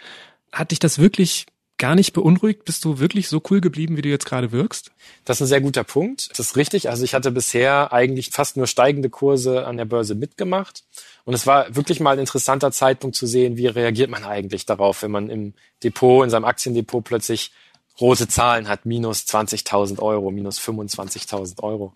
Hat 0.53 0.71
dich 0.71 0.79
das 0.79 0.99
wirklich 0.99 1.47
gar 1.79 1.95
nicht 1.95 2.13
beunruhigt? 2.13 2.65
Bist 2.65 2.85
du 2.85 2.99
wirklich 2.99 3.29
so 3.29 3.41
cool 3.51 3.61
geblieben, 3.61 3.97
wie 3.97 4.03
du 4.03 4.09
jetzt 4.09 4.27
gerade 4.27 4.53
wirkst? 4.53 4.91
Das 5.25 5.39
ist 5.39 5.43
ein 5.43 5.49
sehr 5.49 5.61
guter 5.61 5.85
Punkt. 5.85 6.29
Das 6.31 6.41
ist 6.41 6.57
richtig. 6.57 6.91
Also 6.91 7.05
ich 7.05 7.15
hatte 7.15 7.31
bisher 7.31 7.93
eigentlich 7.93 8.31
fast 8.31 8.57
nur 8.57 8.67
steigende 8.67 9.11
Kurse 9.11 9.67
an 9.67 9.77
der 9.77 9.85
Börse 9.85 10.15
mitgemacht. 10.15 10.85
Und 11.25 11.35
es 11.35 11.47
war 11.47 11.75
wirklich 11.75 12.01
mal 12.01 12.13
ein 12.13 12.19
interessanter 12.19 12.73
Zeitpunkt 12.73 13.17
zu 13.17 13.27
sehen, 13.27 13.57
wie 13.57 13.67
reagiert 13.67 14.11
man 14.11 14.25
eigentlich 14.25 14.67
darauf, 14.67 15.03
wenn 15.03 15.11
man 15.11 15.31
im 15.31 15.55
Depot, 15.83 16.25
in 16.25 16.31
seinem 16.31 16.45
Aktiendepot 16.45 17.05
plötzlich 17.05 17.53
rote 18.01 18.29
Zahlen 18.29 18.69
hat, 18.69 18.87
minus 18.87 19.21
20.000 19.23 20.01
Euro, 20.01 20.31
minus 20.31 20.61
25.000 20.61 21.63
Euro. 21.63 21.95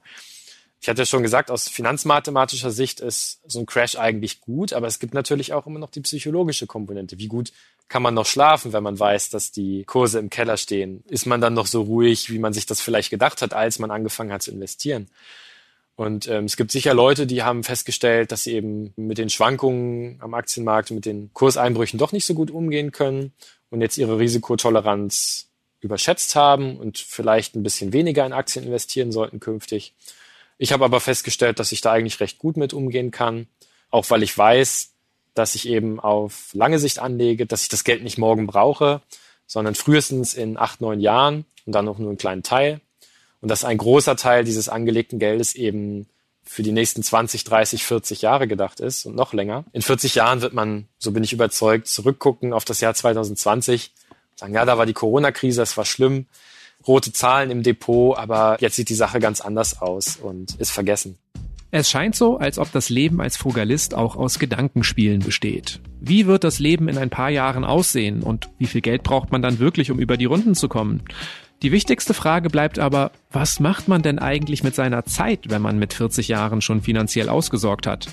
Ich 0.83 0.89
hatte 0.89 1.03
ja 1.03 1.07
schon 1.07 1.23
gesagt, 1.23 1.53
aus 1.53 1.69
finanzmathematischer 1.69 2.73
Sicht 2.73 2.99
ist 2.99 3.41
so 3.47 3.61
ein 3.61 3.67
Crash 3.67 3.95
eigentlich 3.97 4.41
gut, 4.41 4.73
aber 4.73 4.89
es 4.89 4.99
gibt 4.99 5.15
natürlich 5.15 5.53
auch 5.53 5.69
immer 5.69 5.79
noch 5.79 5.91
die 5.91 6.01
psychologische 6.01 6.67
Komponente. 6.67 7.19
Wie 7.19 7.29
gut 7.29 7.53
kann 7.87 8.03
man 8.03 8.15
noch 8.15 8.27
schlafen, 8.27 8.73
wenn 8.73 8.83
man 8.83 8.99
weiß, 8.99 9.31
dass 9.31 9.53
die 9.53 9.85
Kurse 9.85 10.19
im 10.19 10.29
Keller 10.29 10.57
stehen? 10.57 11.05
Ist 11.07 11.25
man 11.25 11.41
dann 11.41 11.55
noch 11.55 11.69
so 11.69 11.83
ruhig, 11.83 12.31
wie 12.31 12.41
man 12.41 12.53
sich 12.53 12.67
das 12.67 12.81
vielleicht 12.81 13.11
gedacht 13.11 13.43
hat, 13.43 13.55
als 13.55 13.79
man 13.79 13.93
angefangen 13.93 14.33
hat 14.33 14.43
zu 14.43 14.51
investieren? 14.51 15.09
Und 15.95 16.27
ähm, 16.27 16.47
es 16.47 16.57
gibt 16.57 16.73
sicher 16.73 16.95
Leute, 16.95 17.29
die 17.29 17.45
haben 17.45 17.63
festgestellt, 17.63 18.33
dass 18.33 18.43
sie 18.43 18.55
eben 18.55 18.93
mit 18.97 19.19
den 19.19 19.31
Schwankungen 19.31 20.21
am 20.21 20.35
Aktienmarkt, 20.35 20.91
mit 20.91 21.05
den 21.07 21.33
Kurseinbrüchen 21.33 21.97
doch 21.97 22.11
nicht 22.11 22.27
so 22.27 22.35
gut 22.35 22.51
umgehen 22.51 22.91
können 22.91 23.33
und 23.71 23.83
jetzt 23.83 23.99
ihre 23.99 24.19
Risikotoleranz 24.19 25.49
überschätzt 25.79 26.35
haben 26.35 26.77
und 26.77 26.99
vielleicht 26.99 27.55
ein 27.55 27.63
bisschen 27.63 27.93
weniger 27.93 28.27
in 28.27 28.33
Aktien 28.33 28.65
investieren 28.65 29.13
sollten 29.13 29.39
künftig. 29.39 29.95
Ich 30.59 30.73
habe 30.73 30.85
aber 30.85 31.01
festgestellt, 31.01 31.59
dass 31.59 31.73
ich 31.73 31.81
da 31.81 31.93
eigentlich 31.93 32.21
recht 32.21 32.39
gut 32.39 32.57
mit 32.57 32.73
umgehen 32.73 33.11
kann, 33.11 33.47
auch 33.91 34.09
weil 34.11 34.23
ich 34.23 34.37
weiß, 34.37 34.91
dass 35.35 35.55
ich 35.55 35.69
eben 35.69 35.99
auf 35.99 36.51
lange 36.53 36.79
Sicht 36.79 36.99
anlege, 36.99 37.47
dass 37.47 37.63
ich 37.63 37.69
das 37.69 37.85
Geld 37.85 38.03
nicht 38.03 38.19
morgen 38.19 38.47
brauche, 38.47 39.01
sondern 39.47 39.75
frühestens 39.75 40.35
in 40.35 40.57
acht, 40.57 40.81
neun 40.81 41.01
Jahren 41.01 41.45
und 41.67 41.75
dann 41.75 41.85
noch 41.85 41.99
nur 41.99 42.11
einen 42.11 42.19
kleinen 42.19 42.43
Teil. 42.43 42.81
Und 43.41 43.51
dass 43.51 43.65
ein 43.65 43.79
großer 43.79 44.17
Teil 44.17 44.45
dieses 44.45 44.69
angelegten 44.69 45.19
Geldes 45.19 45.55
eben 45.55 46.07
für 46.45 46.63
die 46.63 46.73
nächsten 46.73 47.03
20, 47.03 47.45
30, 47.45 47.85
40 47.85 48.23
Jahre 48.23 48.47
gedacht 48.47 48.81
ist 48.81 49.07
und 49.07 49.15
noch 49.15 49.33
länger. 49.33 49.65
In 49.73 49.83
40 49.83 50.15
Jahren 50.15 50.43
wird 50.43 50.53
man, 50.53 50.89
so 50.99 51.13
bin 51.13 51.25
ich 51.25 51.33
überzeugt, 51.33 51.87
zurückgucken 51.87 52.53
auf 52.53 52.65
das 52.65 52.81
Jahr 52.81 52.95
2020, 52.95 53.93
sagen, 54.37 54.55
ja, 54.55 54.65
da 54.65 54.79
war 54.79 54.87
die 54.87 54.93
Corona-Krise, 54.93 55.63
es 55.63 55.77
war 55.77 55.85
schlimm, 55.85 56.27
rote 56.87 57.13
Zahlen 57.13 57.51
im 57.51 57.63
Depot, 57.63 58.17
aber 58.17 58.57
jetzt 58.61 58.77
sieht 58.77 58.89
die 58.89 58.95
Sache 58.95 59.21
ganz 59.21 59.41
anders 59.41 59.81
aus 59.81 60.17
und 60.17 60.55
ist 60.57 60.71
vergessen. 60.71 61.19
Es 61.75 61.89
scheint 61.89 62.15
so, 62.15 62.37
als 62.37 62.59
ob 62.59 62.71
das 62.71 62.91
Leben 62.91 63.23
als 63.23 63.39
Frugalist 63.39 63.95
auch 63.95 64.15
aus 64.15 64.39
Gedankenspielen 64.39 65.21
besteht. 65.21 65.81
Wie 66.01 66.27
wird 66.27 66.45
das 66.45 66.59
Leben 66.59 66.87
in 66.87 66.99
ein 66.99 67.09
paar 67.09 67.31
Jahren 67.31 67.65
aussehen 67.65 68.23
und 68.23 68.51
wie 68.59 68.67
viel 68.67 68.83
Geld 68.83 69.03
braucht 69.03 69.33
man 69.33 69.41
dann 69.41 69.59
wirklich, 69.59 69.91
um 69.91 69.99
über 69.99 70.19
die 70.19 70.27
Runden 70.27 70.55
zu 70.55 70.69
kommen? 70.69 71.03
Die 71.63 71.73
wichtigste 71.73 72.13
Frage 72.13 72.51
bleibt 72.51 72.79
aber, 72.79 73.13
was 73.31 73.59
macht 73.59 73.89
man 73.89 74.03
denn 74.03 74.19
eigentlich 74.19 74.63
mit 74.63 74.75
seiner 74.75 75.07
Zeit, 75.07 75.49
wenn 75.49 75.63
man 75.63 75.79
mit 75.79 75.95
40 75.95 76.29
Jahren 76.29 76.61
schon 76.61 76.83
finanziell 76.83 77.31
ausgesorgt 77.31 77.87
hat? 77.87 78.09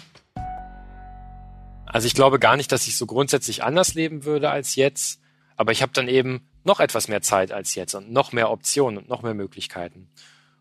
Also 1.85 2.05
ich 2.05 2.13
glaube 2.13 2.39
gar 2.39 2.55
nicht, 2.55 2.71
dass 2.71 2.87
ich 2.87 2.95
so 2.95 3.07
grundsätzlich 3.07 3.63
anders 3.63 3.93
leben 3.95 4.23
würde 4.23 4.51
als 4.51 4.75
jetzt, 4.75 5.19
aber 5.57 5.73
ich 5.73 5.81
habe 5.81 5.91
dann 5.93 6.07
eben 6.07 6.47
noch 6.63 6.79
etwas 6.79 7.07
mehr 7.07 7.21
Zeit 7.21 7.51
als 7.51 7.75
jetzt 7.75 7.93
und 7.95 8.11
noch 8.11 8.31
mehr 8.31 8.51
Optionen 8.51 8.97
und 8.97 9.09
noch 9.09 9.21
mehr 9.21 9.33
Möglichkeiten. 9.33 10.09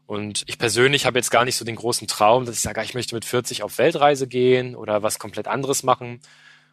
Und 0.06 0.44
ich 0.46 0.58
persönlich 0.58 1.04
habe 1.04 1.18
jetzt 1.18 1.30
gar 1.30 1.44
nicht 1.44 1.56
so 1.56 1.66
den 1.66 1.76
großen 1.76 2.08
Traum, 2.08 2.46
dass 2.46 2.56
ich 2.56 2.62
sage, 2.62 2.82
ich 2.82 2.94
möchte 2.94 3.14
mit 3.14 3.26
40 3.26 3.62
auf 3.62 3.76
Weltreise 3.76 4.26
gehen 4.26 4.74
oder 4.74 5.02
was 5.02 5.18
komplett 5.18 5.48
anderes 5.48 5.82
machen. 5.82 6.20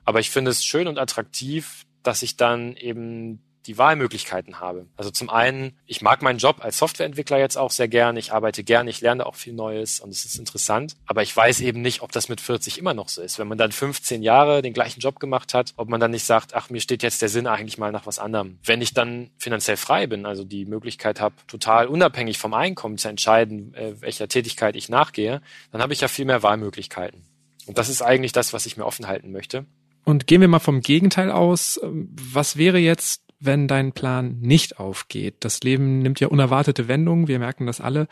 Aber 0.06 0.20
ich 0.22 0.30
finde 0.30 0.52
es 0.52 0.64
schön 0.64 0.88
und 0.88 0.98
attraktiv, 0.98 1.86
dass 2.02 2.22
ich 2.22 2.38
dann 2.38 2.78
eben 2.78 3.42
die 3.66 3.78
Wahlmöglichkeiten 3.78 4.60
habe. 4.60 4.88
Also 4.96 5.12
zum 5.12 5.30
einen, 5.30 5.78
ich 5.86 6.02
mag 6.02 6.22
meinen 6.22 6.38
Job 6.38 6.58
als 6.64 6.78
Softwareentwickler 6.78 7.40
jetzt 7.40 7.58
auch 7.58 7.72
sehr 7.72 7.88
gern. 7.88 8.18
Ich 8.18 8.32
arbeite 8.32 8.64
gern, 8.64 8.88
ich 8.88 9.02
lerne 9.02 9.26
auch 9.26 9.36
viel 9.36 9.54
Neues 9.54 10.00
und 10.00 10.10
es 10.10 10.26
ist 10.26 10.38
interessant. 10.38 10.96
Aber 11.08 11.24
ich 11.24 11.36
weiß 11.36 11.62
eben 11.62 11.82
nicht, 11.82 12.02
ob 12.02 12.12
das 12.12 12.30
mit 12.30 12.42
40 12.42 12.78
immer 12.78 12.94
noch 12.94 13.10
so 13.10 13.22
ist. 13.22 13.40
Wenn 13.40 13.48
man 13.48 13.58
dann 13.58 13.72
15 13.72 14.22
Jahre 14.24 14.62
den 14.62 14.74
gleichen 14.74 15.00
Job 15.00 15.20
gemacht 15.20 15.54
hat, 15.54 15.74
ob 15.78 15.90
man 15.90 16.00
dann 16.00 16.12
nicht 16.12 16.26
sagt, 16.26 16.54
ach, 16.54 16.70
mir 16.70 16.80
steht 16.80 17.04
jetzt 17.04 17.22
der 17.22 17.30
Sinn 17.30 17.48
eigentlich 17.48 17.78
mal 17.78 17.92
nach 17.92 18.06
was 18.06 18.20
anderem. 18.20 18.60
Wenn 18.64 18.82
ich 18.82 18.94
dann 18.94 19.30
finanziell 19.38 19.78
frei 19.78 20.08
bin, 20.08 20.26
also 20.26 20.44
die 20.44 20.66
Möglichkeit 20.66 21.20
habe, 21.20 21.36
total 21.48 21.88
unabhängig 21.88 22.38
vom 22.38 22.54
Einkommen 22.54 22.98
zu 22.98 23.10
entscheiden, 23.10 23.74
äh, 23.74 24.02
welcher 24.02 24.28
Tätigkeit 24.28 24.76
ich 24.76 24.90
nachgehe, 24.90 25.42
dann 25.72 25.82
habe 25.82 25.94
ich 25.94 26.02
ja 26.02 26.08
viel 26.08 26.26
mehr 26.26 26.44
Wahlmöglichkeiten. 26.44 27.24
Und 27.66 27.78
das 27.78 27.90
ist 27.90 28.02
eigentlich 28.02 28.32
das, 28.32 28.54
was 28.54 28.66
ich 28.66 28.78
mir 28.78 28.86
offen 28.86 29.08
halten 29.08 29.32
möchte. 29.32 29.66
Und 30.04 30.28
gehen 30.28 30.42
wir 30.42 30.48
mal 30.48 30.60
vom 30.60 30.82
Gegenteil 30.82 31.32
aus. 31.32 31.80
Was 31.82 32.58
wäre 32.58 32.78
jetzt 32.78 33.25
wenn 33.40 33.68
dein 33.68 33.92
Plan 33.92 34.40
nicht 34.42 34.80
aufgeht? 34.80 35.36
Das 35.42 35.62
Leben 35.62 36.00
nimmt 36.00 36.20
ja 36.20 36.28
unerwartete 36.28 36.88
Wendungen, 36.88 37.28
wir 37.28 37.40
merken 37.40 37.66
das 37.66 37.82
alle. 37.82 38.08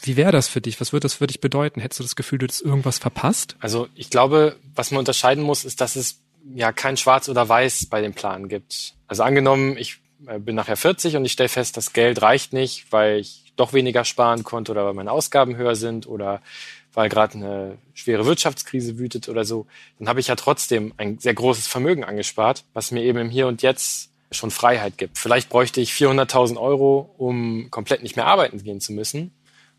Wie 0.00 0.16
wäre 0.16 0.30
das 0.30 0.48
für 0.48 0.60
dich? 0.60 0.80
Was 0.80 0.92
würde 0.92 1.04
das 1.04 1.14
für 1.14 1.26
dich 1.26 1.40
bedeuten? 1.40 1.80
Hättest 1.80 2.00
du 2.00 2.04
das 2.04 2.16
Gefühl, 2.16 2.38
du 2.38 2.44
hättest 2.44 2.62
irgendwas 2.62 2.98
verpasst? 2.98 3.56
Also 3.58 3.88
ich 3.94 4.10
glaube, 4.10 4.56
was 4.74 4.90
man 4.90 5.00
unterscheiden 5.00 5.42
muss, 5.42 5.64
ist, 5.64 5.80
dass 5.80 5.96
es 5.96 6.20
ja 6.54 6.72
kein 6.72 6.96
Schwarz 6.96 7.28
oder 7.28 7.48
Weiß 7.48 7.86
bei 7.86 8.00
dem 8.00 8.14
Plan 8.14 8.48
gibt. 8.48 8.94
Also 9.08 9.24
angenommen, 9.24 9.76
ich 9.76 10.00
äh, 10.26 10.38
bin 10.38 10.54
nachher 10.54 10.76
40 10.76 11.16
und 11.16 11.24
ich 11.24 11.32
stelle 11.32 11.48
fest, 11.48 11.76
das 11.76 11.92
Geld 11.92 12.22
reicht 12.22 12.52
nicht, 12.52 12.92
weil 12.92 13.18
ich 13.18 13.52
doch 13.56 13.72
weniger 13.72 14.04
sparen 14.04 14.44
konnte 14.44 14.72
oder 14.72 14.86
weil 14.86 14.94
meine 14.94 15.10
Ausgaben 15.10 15.56
höher 15.56 15.74
sind 15.74 16.06
oder 16.06 16.42
weil 16.94 17.08
gerade 17.08 17.34
eine 17.34 17.78
schwere 17.92 18.24
Wirtschaftskrise 18.24 18.98
wütet 18.98 19.28
oder 19.28 19.44
so, 19.44 19.66
dann 19.98 20.08
habe 20.08 20.20
ich 20.20 20.28
ja 20.28 20.36
trotzdem 20.36 20.94
ein 20.96 21.18
sehr 21.18 21.34
großes 21.34 21.66
Vermögen 21.66 22.04
angespart, 22.04 22.64
was 22.72 22.92
mir 22.92 23.02
eben 23.02 23.18
im 23.18 23.30
Hier 23.30 23.46
und 23.46 23.62
Jetzt 23.62 24.10
schon 24.30 24.50
Freiheit 24.50 24.98
gibt. 24.98 25.18
Vielleicht 25.18 25.48
bräuchte 25.48 25.80
ich 25.80 25.92
400.000 25.92 26.58
Euro, 26.58 27.14
um 27.16 27.70
komplett 27.70 28.02
nicht 28.02 28.16
mehr 28.16 28.26
arbeiten 28.26 28.62
gehen 28.62 28.80
zu 28.80 28.92
müssen. 28.92 29.32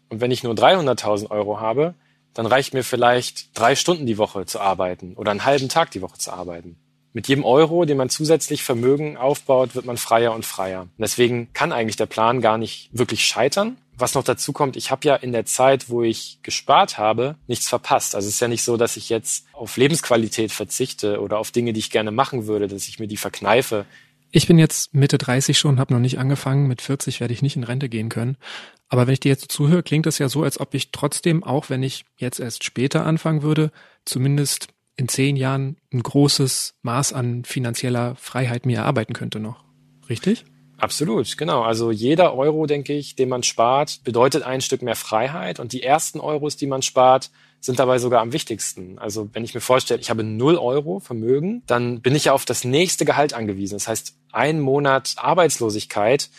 Und 0.09 0.21
wenn 0.21 0.31
ich 0.31 0.43
nur 0.43 0.53
300.000 0.53 1.29
Euro 1.29 1.59
habe, 1.59 1.93
dann 2.33 2.45
reicht 2.45 2.73
mir 2.73 2.83
vielleicht 2.83 3.57
drei 3.57 3.75
Stunden 3.75 4.05
die 4.05 4.17
Woche 4.17 4.45
zu 4.45 4.59
arbeiten 4.59 5.13
oder 5.15 5.31
einen 5.31 5.45
halben 5.45 5.69
Tag 5.69 5.91
die 5.91 6.01
Woche 6.01 6.17
zu 6.17 6.31
arbeiten. 6.31 6.77
Mit 7.11 7.27
jedem 7.27 7.43
Euro, 7.43 7.85
den 7.85 7.97
man 7.97 8.09
zusätzlich 8.09 8.63
Vermögen 8.63 9.17
aufbaut, 9.17 9.73
wird 9.73 9.85
man 9.85 9.97
freier 9.97 10.33
und 10.33 10.45
freier. 10.45 10.81
Und 10.81 10.99
deswegen 10.99 11.51
kann 11.53 11.71
eigentlich 11.71 11.95
der 11.95 12.05
Plan 12.05 12.39
gar 12.39 12.59
nicht 12.59 12.89
wirklich 12.91 13.25
scheitern. 13.25 13.77
Was 13.97 14.13
noch 14.13 14.23
dazu 14.23 14.53
kommt, 14.53 14.77
ich 14.77 14.91
habe 14.91 15.07
ja 15.07 15.15
in 15.15 15.31
der 15.31 15.45
Zeit, 15.45 15.89
wo 15.89 16.03
ich 16.03 16.39
gespart 16.43 16.97
habe, 16.97 17.35
nichts 17.47 17.67
verpasst. 17.67 18.15
Also 18.15 18.27
es 18.27 18.35
ist 18.35 18.39
ja 18.39 18.47
nicht 18.47 18.63
so, 18.63 18.77
dass 18.77 18.95
ich 18.95 19.09
jetzt 19.09 19.47
auf 19.51 19.75
Lebensqualität 19.75 20.51
verzichte 20.51 21.19
oder 21.19 21.39
auf 21.39 21.51
Dinge, 21.51 21.73
die 21.73 21.79
ich 21.79 21.89
gerne 21.89 22.11
machen 22.11 22.45
würde, 22.45 22.67
dass 22.67 22.87
ich 22.87 22.99
mir 22.99 23.07
die 23.07 23.17
verkneife. 23.17 23.85
Ich 24.31 24.47
bin 24.47 24.59
jetzt 24.59 24.93
Mitte 24.93 25.17
30 25.17 25.57
schon, 25.57 25.79
habe 25.79 25.93
noch 25.93 25.99
nicht 25.99 26.19
angefangen. 26.19 26.67
Mit 26.67 26.81
40 26.81 27.19
werde 27.19 27.33
ich 27.33 27.41
nicht 27.41 27.55
in 27.55 27.63
Rente 27.63 27.89
gehen 27.89 28.09
können. 28.09 28.37
Aber 28.87 29.07
wenn 29.07 29.13
ich 29.13 29.19
dir 29.19 29.29
jetzt 29.29 29.51
zuhöre, 29.51 29.83
klingt 29.83 30.05
das 30.05 30.19
ja 30.19 30.29
so, 30.29 30.43
als 30.43 30.59
ob 30.59 30.73
ich 30.73 30.91
trotzdem, 30.91 31.43
auch 31.43 31.69
wenn 31.69 31.83
ich 31.83 32.05
jetzt 32.17 32.39
erst 32.39 32.63
später 32.63 33.05
anfangen 33.05 33.41
würde, 33.41 33.71
zumindest 34.05 34.67
in 34.95 35.07
zehn 35.07 35.35
Jahren 35.35 35.77
ein 35.93 36.03
großes 36.03 36.75
Maß 36.81 37.13
an 37.13 37.43
finanzieller 37.45 38.15
Freiheit 38.15 38.65
mir 38.65 38.79
erarbeiten 38.79 39.13
könnte 39.13 39.39
noch. 39.39 39.63
Richtig? 40.09 40.45
Absolut, 40.77 41.37
genau. 41.37 41.61
Also 41.63 41.91
jeder 41.91 42.35
Euro, 42.35 42.65
denke 42.65 42.93
ich, 42.93 43.15
den 43.15 43.29
man 43.29 43.43
spart, 43.43 44.01
bedeutet 44.03 44.43
ein 44.43 44.61
Stück 44.61 44.81
mehr 44.81 44.95
Freiheit. 44.95 45.59
Und 45.59 45.73
die 45.73 45.83
ersten 45.83 46.19
Euros, 46.19 46.55
die 46.55 46.67
man 46.67 46.81
spart, 46.81 47.31
sind 47.59 47.79
dabei 47.79 47.99
sogar 47.99 48.21
am 48.21 48.33
wichtigsten. 48.33 48.97
Also 48.99 49.29
wenn 49.33 49.43
ich 49.43 49.53
mir 49.53 49.61
vorstelle, 49.61 49.99
ich 49.99 50.09
habe 50.09 50.23
null 50.23 50.55
Euro 50.55 50.99
Vermögen, 50.99 51.63
dann 51.67 52.01
bin 52.01 52.15
ich 52.15 52.25
ja 52.25 52.33
auf 52.33 52.45
das 52.45 52.63
nächste 52.63 53.05
Gehalt 53.05 53.33
angewiesen. 53.33 53.75
Das 53.75 53.87
heißt, 53.87 54.15
ein 54.31 54.59
Monat 54.59 55.15
Arbeitslosigkeit 55.17 56.29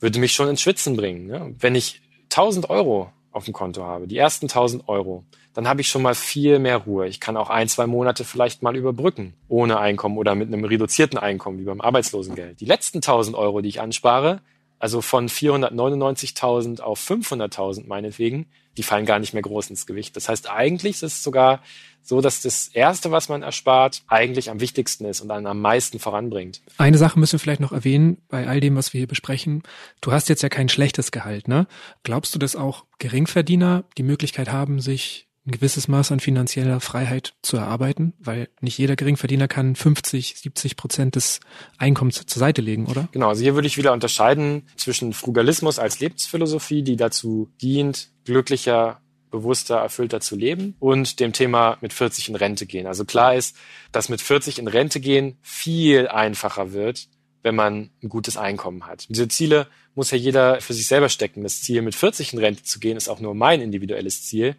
würde 0.00 0.18
mich 0.18 0.34
schon 0.34 0.48
ins 0.48 0.60
Schwitzen 0.60 0.96
bringen. 0.96 1.26
Ne? 1.26 1.54
Wenn 1.58 1.74
ich 1.74 2.02
1000 2.24 2.68
Euro 2.68 3.10
auf 3.32 3.44
dem 3.44 3.54
Konto 3.54 3.82
habe, 3.84 4.06
die 4.06 4.18
ersten 4.18 4.46
1000 4.46 4.88
Euro, 4.88 5.24
dann 5.54 5.68
habe 5.68 5.80
ich 5.80 5.88
schon 5.88 6.02
mal 6.02 6.14
viel 6.14 6.58
mehr 6.58 6.76
Ruhe. 6.78 7.06
Ich 7.06 7.18
kann 7.18 7.36
auch 7.36 7.48
ein, 7.48 7.68
zwei 7.68 7.86
Monate 7.86 8.24
vielleicht 8.24 8.62
mal 8.62 8.76
überbrücken, 8.76 9.32
ohne 9.48 9.78
Einkommen 9.78 10.18
oder 10.18 10.34
mit 10.34 10.48
einem 10.48 10.64
reduzierten 10.64 11.18
Einkommen, 11.18 11.58
wie 11.58 11.64
beim 11.64 11.80
Arbeitslosengeld. 11.80 12.60
Die 12.60 12.66
letzten 12.66 12.98
1000 12.98 13.36
Euro, 13.36 13.62
die 13.62 13.70
ich 13.70 13.80
anspare, 13.80 14.40
also 14.78 15.00
von 15.00 15.28
499.000 15.28 16.80
auf 16.80 17.00
500.000 17.00 17.86
meinetwegen, 17.86 18.46
die 18.76 18.82
fallen 18.82 19.06
gar 19.06 19.18
nicht 19.18 19.32
mehr 19.32 19.42
groß 19.42 19.70
ins 19.70 19.86
Gewicht. 19.86 20.16
Das 20.16 20.28
heißt, 20.28 20.50
eigentlich 20.50 20.96
ist 20.96 21.02
es 21.02 21.22
sogar 21.22 21.62
so, 22.02 22.20
dass 22.20 22.42
das 22.42 22.68
Erste, 22.68 23.10
was 23.10 23.28
man 23.28 23.42
erspart, 23.42 24.02
eigentlich 24.06 24.50
am 24.50 24.60
wichtigsten 24.60 25.06
ist 25.06 25.20
und 25.22 25.30
einen 25.30 25.46
am 25.46 25.60
meisten 25.60 25.98
voranbringt. 25.98 26.60
Eine 26.76 26.98
Sache 26.98 27.18
müssen 27.18 27.32
wir 27.32 27.40
vielleicht 27.40 27.60
noch 27.60 27.72
erwähnen 27.72 28.18
bei 28.28 28.46
all 28.46 28.60
dem, 28.60 28.76
was 28.76 28.92
wir 28.92 28.98
hier 28.98 29.08
besprechen. 29.08 29.62
Du 30.00 30.12
hast 30.12 30.28
jetzt 30.28 30.42
ja 30.42 30.48
kein 30.48 30.68
schlechtes 30.68 31.10
Gehalt, 31.10 31.48
ne? 31.48 31.66
Glaubst 32.04 32.34
du, 32.34 32.38
dass 32.38 32.54
auch 32.54 32.84
Geringverdiener 32.98 33.84
die 33.98 34.04
Möglichkeit 34.04 34.52
haben, 34.52 34.80
sich 34.80 35.25
ein 35.46 35.52
gewisses 35.52 35.88
Maß 35.88 36.12
an 36.12 36.20
finanzieller 36.20 36.80
Freiheit 36.80 37.34
zu 37.42 37.56
erarbeiten, 37.56 38.14
weil 38.18 38.48
nicht 38.60 38.78
jeder 38.78 38.96
Geringverdiener 38.96 39.48
kann 39.48 39.76
50, 39.76 40.36
70 40.36 40.76
Prozent 40.76 41.14
des 41.14 41.40
Einkommens 41.78 42.24
zur 42.26 42.40
Seite 42.40 42.62
legen, 42.62 42.86
oder? 42.86 43.08
Genau, 43.12 43.28
also 43.28 43.42
hier 43.42 43.54
würde 43.54 43.68
ich 43.68 43.78
wieder 43.78 43.92
unterscheiden 43.92 44.68
zwischen 44.76 45.12
Frugalismus 45.12 45.78
als 45.78 46.00
Lebensphilosophie, 46.00 46.82
die 46.82 46.96
dazu 46.96 47.48
dient, 47.60 48.08
glücklicher, 48.24 49.00
bewusster, 49.30 49.76
erfüllter 49.76 50.20
zu 50.20 50.36
leben 50.36 50.74
und 50.78 51.20
dem 51.20 51.32
Thema 51.32 51.78
mit 51.80 51.92
40 51.92 52.30
in 52.30 52.36
Rente 52.36 52.66
gehen. 52.66 52.86
Also 52.86 53.04
klar 53.04 53.34
ist, 53.34 53.56
dass 53.92 54.08
mit 54.08 54.20
40 54.20 54.58
in 54.58 54.68
Rente 54.68 55.00
gehen 55.00 55.36
viel 55.42 56.08
einfacher 56.08 56.72
wird, 56.72 57.08
wenn 57.42 57.54
man 57.54 57.90
ein 58.02 58.08
gutes 58.08 58.36
Einkommen 58.36 58.86
hat. 58.86 59.06
Diese 59.08 59.28
Ziele 59.28 59.68
muss 59.94 60.10
ja 60.10 60.18
jeder 60.18 60.60
für 60.60 60.74
sich 60.74 60.86
selber 60.86 61.08
stecken. 61.08 61.42
Das 61.42 61.62
Ziel, 61.62 61.82
mit 61.82 61.94
40 61.94 62.32
in 62.32 62.38
Rente 62.38 62.64
zu 62.64 62.80
gehen, 62.80 62.96
ist 62.96 63.08
auch 63.08 63.20
nur 63.20 63.34
mein 63.34 63.60
individuelles 63.60 64.24
Ziel. 64.24 64.56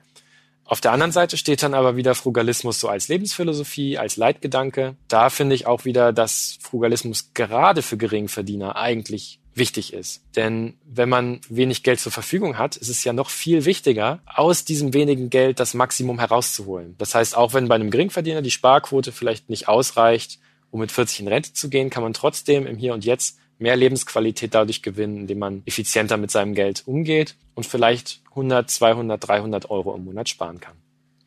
Auf 0.67 0.81
der 0.81 0.91
anderen 0.91 1.13
Seite 1.13 1.37
steht 1.37 1.63
dann 1.63 1.73
aber 1.73 1.95
wieder 1.95 2.13
Frugalismus 2.13 2.79
so 2.79 2.89
als 2.89 3.07
Lebensphilosophie, 3.07 3.97
als 3.97 4.17
Leitgedanke. 4.17 4.95
Da 5.07 5.29
finde 5.29 5.55
ich 5.55 5.65
auch 5.65 5.85
wieder, 5.85 6.11
dass 6.11 6.59
Frugalismus 6.61 7.31
gerade 7.33 7.81
für 7.81 7.95
Geringverdiener 7.95 8.75
eigentlich 8.75 9.39
wichtig 9.55 9.93
ist. 9.93 10.21
Denn 10.35 10.75
wenn 10.85 11.07
man 11.07 11.39
wenig 11.47 11.83
Geld 11.83 12.01
zur 12.01 12.11
Verfügung 12.11 12.57
hat, 12.57 12.75
ist 12.75 12.89
es 12.89 13.03
ja 13.05 13.13
noch 13.13 13.29
viel 13.29 13.63
wichtiger, 13.63 14.19
aus 14.25 14.65
diesem 14.65 14.93
wenigen 14.93 15.29
Geld 15.29 15.61
das 15.61 15.73
Maximum 15.73 16.19
herauszuholen. 16.19 16.95
Das 16.97 17.15
heißt, 17.15 17.35
auch 17.35 17.53
wenn 17.53 17.69
bei 17.69 17.75
einem 17.75 17.89
Geringverdiener 17.89 18.41
die 18.41 18.51
Sparquote 18.51 19.13
vielleicht 19.13 19.49
nicht 19.49 19.69
ausreicht, 19.69 20.39
um 20.69 20.81
mit 20.81 20.91
40 20.91 21.21
in 21.21 21.27
Rente 21.29 21.53
zu 21.53 21.69
gehen, 21.69 21.89
kann 21.89 22.03
man 22.03 22.13
trotzdem 22.13 22.67
im 22.67 22.77
Hier 22.77 22.93
und 22.93 23.05
Jetzt 23.05 23.37
mehr 23.57 23.75
Lebensqualität 23.75 24.53
dadurch 24.53 24.83
gewinnen, 24.83 25.17
indem 25.17 25.39
man 25.39 25.63
effizienter 25.65 26.17
mit 26.17 26.29
seinem 26.29 26.53
Geld 26.53 26.83
umgeht 26.85 27.35
und 27.55 27.65
vielleicht 27.65 28.21
100, 28.37 28.69
200, 28.69 29.27
300 29.27 29.69
Euro 29.69 29.95
im 29.95 30.05
Monat 30.05 30.29
sparen 30.29 30.59
kann. 30.59 30.75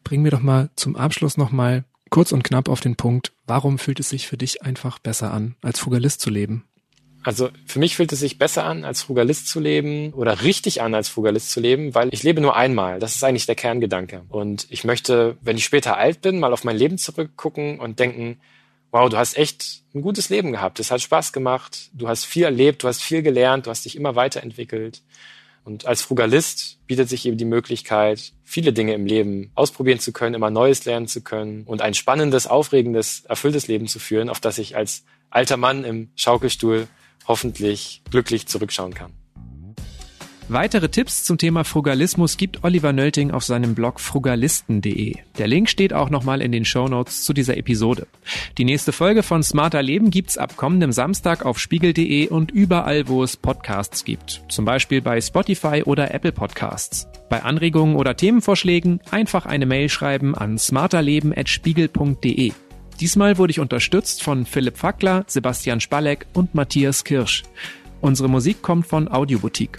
Bringen 0.05 0.25
wir 0.25 0.31
doch 0.31 0.41
mal 0.41 0.71
zum 0.77 0.97
Abschluss 0.97 1.37
nochmal 1.37 1.85
kurz 2.09 2.33
und 2.33 2.43
knapp 2.43 2.69
auf 2.69 2.81
den 2.81 2.97
Punkt, 2.97 3.33
warum 3.47 3.79
fühlt 3.79 4.01
es 4.01 4.09
sich 4.09 4.27
für 4.27 4.37
dich 4.37 4.63
einfach 4.63 4.99
besser 4.99 5.33
an, 5.33 5.57
als 5.63 5.79
Frugalist 5.79 6.21
zu 6.21 6.31
leben? 6.31 6.65
Also 7.23 7.51
für 7.67 7.79
mich 7.79 7.97
fühlt 7.97 8.13
es 8.13 8.21
sich 8.21 8.39
besser 8.39 8.65
an, 8.65 8.85
als 8.85 9.03
Frugalist 9.03 9.47
zu 9.47 9.61
leben 9.61 10.13
oder 10.15 10.43
richtig 10.43 10.81
an, 10.81 10.95
als 10.95 11.11
Frugalist 11.11 11.51
zu 11.51 11.61
leben, 11.61 11.95
weil 11.95 12.09
ich 12.13 12.23
lebe 12.23 12.41
nur 12.41 12.57
einmal. 12.57 12.99
Das 12.99 13.15
ist 13.15 13.23
eigentlich 13.23 13.45
der 13.45 13.57
Kerngedanke. 13.57 14.23
Und 14.29 14.67
ich 14.71 14.85
möchte, 14.85 15.37
wenn 15.43 15.59
ich 15.59 15.65
später 15.65 15.99
alt 15.99 16.23
bin, 16.23 16.41
mal 16.41 16.53
auf 16.53 16.65
mein 16.65 16.79
Leben 16.79 16.97
zurückgucken 16.97 17.79
und 17.79 17.99
denken, 17.99 18.41
wow, 18.91 19.09
du 19.11 19.19
hast 19.19 19.37
echt 19.37 19.83
ein 19.95 20.01
gutes 20.01 20.31
Leben 20.31 20.53
gehabt. 20.53 20.81
Es 20.81 20.91
hat 20.91 21.03
Spaß 21.03 21.33
gemacht. 21.33 21.91
Du 21.93 22.09
hast 22.09 22.25
viel 22.25 22.45
erlebt, 22.45 22.83
du 22.83 22.89
hast 22.89 23.03
viel 23.03 23.23
gelernt, 23.23 23.67
du 23.67 23.71
hast 23.71 23.85
dich 23.85 23.97
immer 23.97 24.17
weiterentwickelt. 24.17 25.03
Und 25.65 25.87
als 25.87 26.03
Frugalist 26.03 26.79
bietet 26.87 27.09
sich 27.09 27.27
eben 27.27 27.37
die 27.37 27.45
Möglichkeit, 27.45 28.33
viele 28.43 28.73
Dinge 28.73 28.95
im 28.95 29.07
Leben 29.07 29.51
ausprobieren 29.55 29.99
zu 29.99 30.13
können, 30.13 30.35
immer 30.35 30.51
Neues 30.51 30.85
lernen 30.85 31.07
zu 31.07 31.23
können 31.23 31.65
und 31.65 31.83
ein 31.83 31.95
spannendes, 31.95 32.47
aufregendes, 32.47 33.25
erfülltes 33.27 33.69
Leben 33.69 33.87
zu 33.87 33.99
führen, 33.99 34.29
auf 34.29 34.41
das 34.41 34.59
ich 34.59 34.77
als 34.77 35.05
alter 35.29 35.57
Mann 35.57 35.85
im 35.85 36.11
Schaukelstuhl 36.17 36.89
hoffentlich 37.27 38.03
glücklich 38.11 38.47
zurückschauen 38.47 38.95
kann. 38.95 39.20
Weitere 40.53 40.89
Tipps 40.89 41.23
zum 41.23 41.39
Thema 41.39 41.63
Frugalismus 41.63 42.37
gibt 42.37 42.65
Oliver 42.65 42.93
Nölting 42.93 43.31
auf 43.31 43.45
seinem 43.45 43.77
Blog 43.77 44.01
frugalisten.de. 44.01 45.15
Der 45.39 45.47
Link 45.47 45.69
steht 45.69 45.93
auch 45.93 46.11
nochmal 46.11 46.43
in 46.43 46.51
den 46.51 46.65
Show 46.65 46.89
Notes 46.89 47.23
zu 47.23 47.33
dieser 47.33 47.57
Episode. 47.57 48.09
Die 48.59 48.65
nächste 48.65 48.91
Folge 48.91 49.23
von 49.23 49.45
Smarter 49.45 49.81
Leben 49.81 50.11
gibt's 50.11 50.37
ab 50.37 50.57
kommendem 50.57 50.91
Samstag 50.91 51.47
auf 51.47 51.61
spiegel.de 51.61 52.27
und 52.31 52.51
überall, 52.51 53.07
wo 53.07 53.23
es 53.23 53.37
Podcasts 53.37 54.05
gibt. 54.05 54.43
Zum 54.49 54.65
Beispiel 54.65 55.01
bei 55.01 55.21
Spotify 55.21 55.85
oder 55.85 56.13
Apple 56.13 56.33
Podcasts. 56.33 57.07
Bei 57.29 57.45
Anregungen 57.45 57.95
oder 57.95 58.17
Themenvorschlägen 58.17 58.99
einfach 59.13 59.47
eine 59.47 59.67
Mail 59.67 59.89
schreiben 59.89 60.35
an 60.35 60.59
smarterleben.spiegel.de. 60.59 62.51
Diesmal 62.99 63.39
wurde 63.39 63.53
ich 63.53 63.61
unterstützt 63.61 64.25
von 64.25 64.45
Philipp 64.45 64.79
Fackler, 64.79 65.23
Sebastian 65.29 65.81
Spalleck 65.81 66.27
und 66.33 66.57
Matthias 66.57 67.05
Kirsch. 67.05 67.45
Unsere 68.01 68.29
Musik 68.29 68.63
kommt 68.63 68.89
von 68.89 69.07
Audioboutique. 69.07 69.79